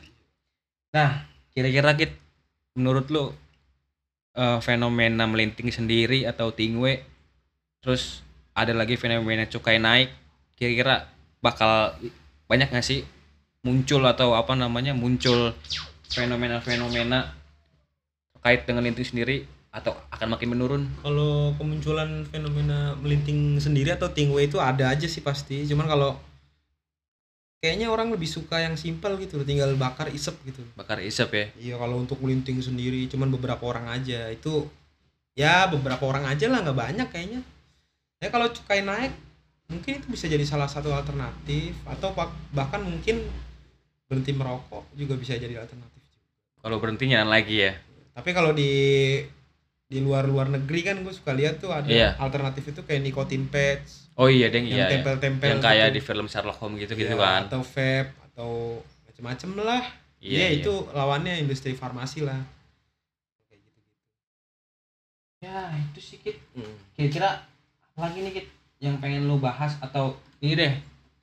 Nah 0.93 1.26
kira-kira 1.58 1.97
kit 1.97 2.13
menurut 2.78 3.10
lu 3.10 3.34
eh, 4.38 4.60
fenomena 4.62 5.26
melinting 5.26 5.73
sendiri 5.73 6.30
atau 6.30 6.54
tingwe. 6.54 7.02
Terus 7.82 8.21
ada 8.54 8.71
lagi 8.78 8.93
fenomena 8.95 9.50
cukai 9.50 9.82
naik. 9.82 10.13
Kira-kira 10.54 11.10
bakal 11.41 11.97
banyak 12.45 12.69
nggak 12.69 12.86
sih 12.86 13.02
muncul 13.65 14.02
atau 14.06 14.38
apa 14.38 14.56
namanya 14.56 14.95
muncul 14.95 15.52
fenomena-fenomena 16.08 17.36
terkait 18.38 18.63
dengan 18.63 18.86
linting 18.88 19.04
sendiri 19.04 19.43
atau 19.69 19.93
akan 20.10 20.34
makin 20.34 20.50
menurun? 20.56 20.84
Kalau 21.04 21.54
kemunculan 21.60 22.26
fenomena 22.32 22.95
melinting 22.97 23.60
sendiri 23.60 23.93
atau 23.93 24.10
tingway 24.10 24.47
itu 24.47 24.58
ada 24.58 24.89
aja 24.89 25.06
sih 25.06 25.21
pasti. 25.21 25.67
Cuman 25.67 25.86
kalau 25.86 26.17
kayaknya 27.60 27.88
orang 27.89 28.13
lebih 28.13 28.30
suka 28.30 28.62
yang 28.62 28.78
simpel 28.78 29.17
gitu 29.22 29.41
tinggal 29.43 29.74
bakar 29.76 30.10
isep 30.10 30.36
gitu. 30.46 30.62
Bakar 30.78 31.02
isep 31.02 31.30
ya? 31.32 31.46
Iya 31.58 31.76
kalau 31.82 32.02
untuk 32.02 32.22
melinting 32.22 32.62
sendiri 32.62 33.06
cuman 33.12 33.34
beberapa 33.34 33.63
orang 33.65 33.89
aja. 33.91 34.30
Itu 34.30 34.70
ya 35.34 35.70
beberapa 35.70 36.04
orang 36.06 36.30
aja 36.30 36.48
lah 36.48 36.62
nggak 36.65 36.78
banyak 36.78 37.08
kayaknya. 37.10 37.41
Ya 38.22 38.34
kalau 38.34 38.50
cukai 38.50 38.82
naik 38.82 39.13
mungkin 39.67 40.00
itu 40.00 40.08
bisa 40.08 40.26
jadi 40.30 40.46
salah 40.46 40.70
satu 40.70 40.93
alternatif. 40.93 41.78
Atau 41.86 42.13
bahkan 42.54 42.82
mungkin 42.82 43.26
berhenti 44.08 44.32
merokok 44.32 44.88
juga 44.96 45.20
bisa 45.20 45.36
jadi 45.36 45.60
alternatif 45.60 45.98
kalau 46.67 46.84
berhenti 46.84 47.08
jalan 47.08 47.32
lagi 47.32 47.63
ya? 47.63 47.80
Tapi 48.12 48.34
kalau 48.34 48.52
di 48.52 48.72
di 49.88 50.04
luar-luar 50.04 50.52
negeri 50.52 50.80
kan 50.84 51.00
gue 51.00 51.13
suka 51.15 51.32
lihat 51.32 51.63
tuh 51.63 51.71
ada 51.71 51.88
Iya. 51.88 52.19
alternatif 52.19 52.76
itu 52.76 52.84
kayak 52.84 53.08
nicotine 53.08 53.47
patch 53.47 54.12
oh 54.19 54.28
iya 54.28 54.52
deng 54.52 54.67
yang 54.67 54.84
iya, 54.84 54.86
iya. 54.86 54.93
tempel-tempel 55.00 55.47
yang 55.47 55.63
kayak 55.63 55.88
gitu. 55.89 55.95
di 55.95 56.02
film 56.04 56.28
Sherlock 56.28 56.60
Holmes 56.60 56.84
gitu 56.84 56.93
gitu 56.93 57.15
Iya, 57.15 57.23
kan 57.23 57.41
atau 57.47 57.62
vape 57.63 58.12
atau 58.28 58.52
macem-macem 59.08 59.50
lah 59.56 59.84
iya, 60.19 60.52
Iya, 60.52 60.60
itu 60.60 60.73
lawannya 60.91 61.39
industri 61.39 61.71
farmasi 61.71 62.28
lah 62.28 62.36
kayak 63.47 63.63
gitu 63.63 63.80
ya 65.39 65.58
itu 65.71 66.00
sih 66.04 66.17
Kit. 66.19 66.36
kira-kira 67.00 67.47
apa 67.80 68.00
lagi 68.04 68.19
nih 68.28 68.34
Kit 68.36 68.47
yang 68.84 69.00
pengen 69.00 69.23
lu 69.23 69.39
bahas 69.39 69.80
atau 69.80 70.19
ini 70.43 70.54
deh 70.54 70.73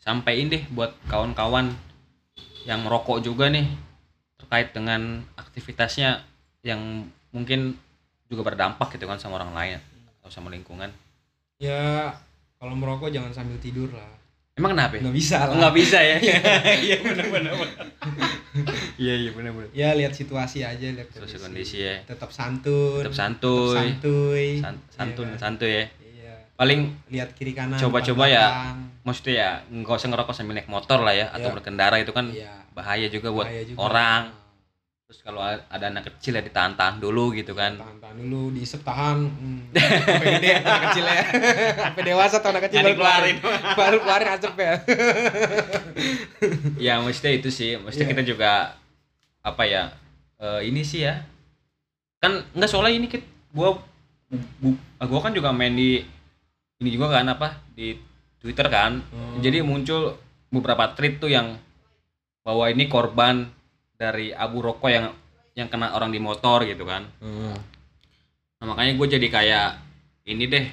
sampein 0.01 0.49
deh 0.49 0.65
buat 0.73 0.97
kawan-kawan 1.07 1.69
yang 2.65 2.81
merokok 2.81 3.21
juga 3.21 3.53
nih 3.53 3.69
terkait 4.41 4.73
dengan 4.73 5.21
aktivitasnya 5.37 6.25
yang 6.65 7.05
mungkin 7.29 7.77
juga 8.27 8.43
berdampak 8.43 8.89
gitu 8.91 9.05
kan 9.05 9.17
sama 9.17 9.37
orang 9.37 9.53
lain 9.53 9.79
atau 10.19 10.29
sama 10.29 10.49
lingkungan. 10.49 10.89
Ya 11.57 12.11
kalau 12.57 12.75
merokok 12.75 13.09
jangan 13.09 13.31
sambil 13.31 13.57
tidur 13.59 13.89
lah. 13.91 14.11
Emang 14.55 14.71
kenapa? 14.71 14.95
Ya? 14.95 15.03
nggak 15.03 15.17
bisa 15.17 15.39
lah. 15.45 15.55
Nggak 15.57 15.75
bisa 15.75 15.99
ya? 15.99 16.17
Iya 16.79 16.97
benar 17.01 17.27
benar 17.29 17.53
iya 18.95 19.15
iya 19.19 19.31
benar 19.35 19.51
benar 19.51 19.71
ya 19.83 19.91
lihat 19.93 20.15
situasi 20.15 20.63
aja 20.63 20.87
lihat 20.87 21.11
Situasi 21.11 21.43
kondisi. 21.43 21.83
ya. 21.83 21.99
tetap 22.07 22.31
santun. 22.31 23.03
Tetap 23.03 23.15
santuy. 23.15 23.75
santuy. 23.75 24.47
San- 24.63 24.83
santun 24.89 25.27
Iya. 25.29 25.39
santuy 25.39 25.71
ya. 25.73 25.85
Iya. 25.99 26.35
Paling 26.55 26.81
lihat 27.11 27.35
kiri 27.35 27.51
kanan 27.51 27.77
Coba-coba 27.77 28.31
ya. 28.31 28.47
maksudnya 29.03 29.35
ya 29.35 29.51
nggak 29.69 29.99
usah 29.99 30.09
ngerokok 30.09 30.33
sambil 30.33 30.55
naik 30.55 30.71
motor 30.71 31.03
lah 31.03 31.13
ya 31.13 31.27
atau 31.29 31.51
Iya. 31.51 31.55
berkendara 31.59 31.97
itu 31.99 32.15
kan 32.15 32.31
iya. 32.31 32.55
bahaya 32.73 33.11
juga 33.11 33.29
buat 33.31 33.51
bahaya 33.51 33.63
juga. 33.67 33.79
orang 33.83 34.23
terus 35.15 35.23
kalau 35.23 35.39
ada 35.47 35.87
anak 35.87 36.11
kecil 36.11 36.35
ya 36.35 36.43
ditahan-tahan 36.43 36.99
dulu 36.99 37.31
gitu 37.31 37.55
kan. 37.55 37.79
Tahan-tahan 37.79 38.17
dulu 38.19 38.51
diisep 38.51 38.83
tahan. 38.83 39.23
Hmm. 39.23 39.63
sampai 39.71 40.27
gede 40.35 40.51
anak 40.59 40.81
kecil 40.91 41.05
ya. 41.07 41.23
Sampai 41.87 42.03
dewasa 42.03 42.35
atau 42.37 42.51
anak 42.51 42.63
kecil 42.67 42.77
Jadi 42.77 42.91
baru 42.91 42.99
keluarin. 42.99 43.37
baru 43.79 43.97
keluarin 44.01 44.29
asap 44.29 44.55
ya. 44.59 44.75
Ya 46.77 46.95
maksudnya 46.99 47.33
itu 47.33 47.49
sih. 47.49 47.79
Maksudnya 47.79 48.07
Iya. 48.07 48.13
kita 48.13 48.23
juga 48.27 48.51
apa 49.41 49.63
ya 49.63 49.95
eh, 50.37 50.67
ini 50.67 50.83
sih 50.83 51.07
ya. 51.07 51.23
Kan 52.19 52.43
nggak 52.51 52.67
soalnya 52.67 52.97
ini 52.97 53.07
kit 53.07 53.23
gua 53.51 53.79
bu- 54.59 54.81
gua 55.01 55.21
kan 55.21 55.31
juga 55.31 55.55
main 55.55 55.73
di 55.73 56.03
ini 56.77 56.89
juga 56.91 57.15
kan 57.15 57.27
apa 57.29 57.63
di 57.71 57.95
Twitter 58.41 58.67
kan. 58.67 58.99
Hmm. 59.05 59.39
jadi 59.39 59.63
muncul 59.63 60.19
beberapa 60.51 60.91
tweet 60.93 61.17
tuh 61.17 61.31
yang 61.31 61.55
bahwa 62.43 62.67
ini 62.67 62.87
korban 62.87 63.49
dari 64.05 64.27
abu 64.31 64.61
rokok 64.61 64.91
yang 64.93 65.07
yang 65.57 65.69
kena 65.73 65.97
orang 65.97 66.13
di 66.13 66.21
motor 66.21 66.61
gitu 66.63 66.85
kan. 66.85 67.09
Nah, 68.61 68.65
makanya 68.65 68.93
gue 68.95 69.07
jadi 69.17 69.27
kayak 69.29 69.69
ini 70.27 70.45
deh 70.45 70.67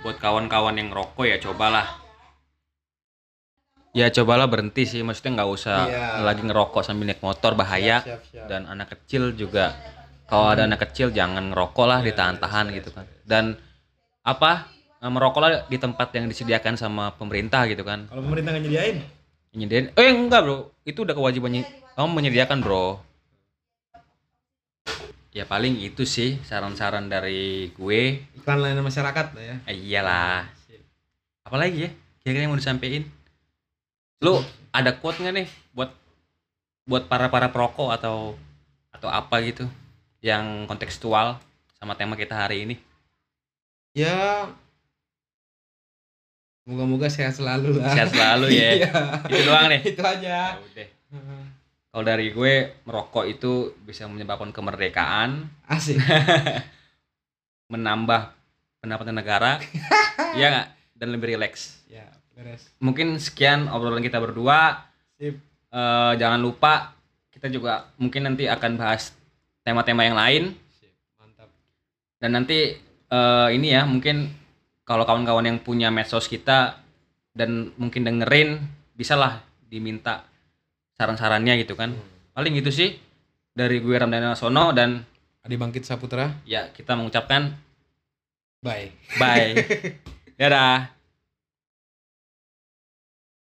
buat 0.00 0.16
kawan-kawan 0.16 0.80
yang 0.80 0.88
rokok 0.88 1.28
ya 1.28 1.36
cobalah. 1.38 2.00
Ya 3.92 4.08
cobalah 4.08 4.48
berhenti 4.48 4.88
sih 4.88 5.04
maksudnya 5.04 5.36
nggak 5.42 5.50
usah 5.52 5.78
Iya. 5.84 6.04
lagi 6.24 6.40
ngerokok 6.40 6.80
sambil 6.80 7.12
naik 7.12 7.20
motor 7.20 7.52
bahaya. 7.52 8.00
Siap, 8.00 8.08
siap, 8.08 8.20
siap. 8.24 8.46
dan 8.48 8.64
anak 8.64 8.96
kecil 8.96 9.36
juga 9.36 9.76
kalau 10.24 10.48
ada 10.48 10.64
anak 10.64 10.88
kecil 10.88 11.12
jangan 11.12 11.52
ngerokok 11.52 11.84
lah 11.84 12.00
ditahan-tahan 12.00 12.72
gitu 12.72 12.88
kan. 12.88 13.04
dan 13.28 13.60
apa 14.24 14.72
eh, 14.96 15.10
merokoklah 15.12 15.68
di 15.68 15.76
tempat 15.76 16.08
yang 16.16 16.24
disediakan 16.24 16.80
sama 16.80 17.12
pemerintah 17.12 17.68
gitu 17.68 17.84
kan. 17.84 18.08
Kalau 18.08 18.22
pemerintah 18.24 18.56
nggak 18.56 18.64
nyediain? 18.64 18.96
Nyediain. 19.52 19.86
Eh 19.92 20.08
enggak 20.08 20.40
bro. 20.40 20.72
Itu 20.88 21.04
udah 21.04 21.12
kewajibannya 21.12 21.81
kamu 21.92 22.08
menyediakan 22.10 22.58
bro 22.60 23.00
ya 25.32 25.44
paling 25.44 25.80
itu 25.80 26.04
sih 26.04 26.36
saran-saran 26.44 27.08
dari 27.08 27.72
gue 27.72 28.20
iklan 28.36 28.60
layanan 28.60 28.84
masyarakat 28.84 29.26
lah 29.32 29.42
ya 29.42 29.56
Eh, 29.64 29.76
iyalah. 29.78 30.44
Apalagi 31.42 31.88
ya? 31.88 31.90
Kira-kira 32.20 32.44
yang 32.44 32.52
mau 32.52 32.60
disampaikan? 32.60 33.04
Lu 34.20 34.38
ada 34.70 34.92
quote 34.92 35.18
nggak 35.18 35.34
nih 35.34 35.48
buat 35.72 35.90
buat 36.84 37.08
para 37.08 37.28
para 37.28 37.48
perokok 37.48 37.92
atau 37.92 38.36
atau 38.92 39.08
apa 39.08 39.40
gitu 39.40 39.64
yang 40.20 40.68
kontekstual 40.68 41.40
sama 41.76 41.96
tema 41.96 42.14
kita 42.14 42.36
hari 42.36 42.64
ini? 42.64 42.76
ya 43.92 44.48
moga-moga 46.64 47.12
sehat 47.12 47.36
selalu 47.36 47.76
lah 47.76 47.92
Sehat 47.92 48.08
selalu 48.08 48.46
ya. 48.48 48.68
Iya. 48.80 48.92
Itu 49.28 49.40
doang 49.44 49.66
nih. 49.68 49.80
itu 49.84 50.00
aja 50.00 50.56
Ya 50.56 50.56
udah. 50.56 50.88
Kalau 51.92 52.08
dari 52.08 52.32
gue 52.32 52.80
merokok 52.88 53.28
itu 53.28 53.76
bisa 53.84 54.08
menyebabkan 54.08 54.48
kemerdekaan, 54.48 55.44
asik. 55.68 56.00
Menambah 57.72 58.32
pendapatan 58.80 59.12
negara, 59.12 59.60
ya 60.40 60.46
nggak? 60.48 60.68
Dan 60.96 61.08
lebih 61.12 61.36
rileks. 61.36 61.84
ya 61.92 62.08
beres. 62.32 62.72
Mungkin 62.80 63.20
sekian 63.20 63.68
obrolan 63.68 64.00
kita 64.00 64.16
berdua. 64.16 64.88
sip. 65.20 65.36
Eh, 65.72 66.12
jangan 66.16 66.40
lupa 66.40 66.96
kita 67.28 67.52
juga 67.52 67.92
mungkin 68.00 68.24
nanti 68.24 68.48
akan 68.48 68.80
bahas 68.80 69.12
tema-tema 69.60 70.08
yang 70.08 70.16
lain. 70.16 70.42
Sip 70.72 70.96
mantap. 71.20 71.52
Dan 72.16 72.40
nanti 72.40 72.72
eh, 73.12 73.48
ini 73.52 73.68
ya 73.68 73.84
mungkin 73.84 74.32
kalau 74.88 75.04
kawan-kawan 75.04 75.44
yang 75.44 75.60
punya 75.60 75.92
medsos 75.92 76.24
kita 76.24 76.80
dan 77.36 77.68
mungkin 77.76 78.08
dengerin 78.08 78.64
bisalah 78.96 79.44
diminta 79.68 80.31
saran-sarannya 81.02 81.58
gitu 81.66 81.74
kan. 81.74 81.90
Paling 82.30 82.54
itu 82.54 82.70
sih 82.70 82.94
dari 83.50 83.82
gue 83.82 83.98
Ramdana 83.98 84.38
Sono 84.38 84.70
dan 84.70 85.02
Adi 85.42 85.58
Bangkit 85.58 85.82
Saputra. 85.82 86.30
Ya 86.46 86.70
kita 86.70 86.94
mengucapkan 86.94 87.58
bye. 88.62 88.94
Bye. 89.18 89.58
Dadah 90.38 91.01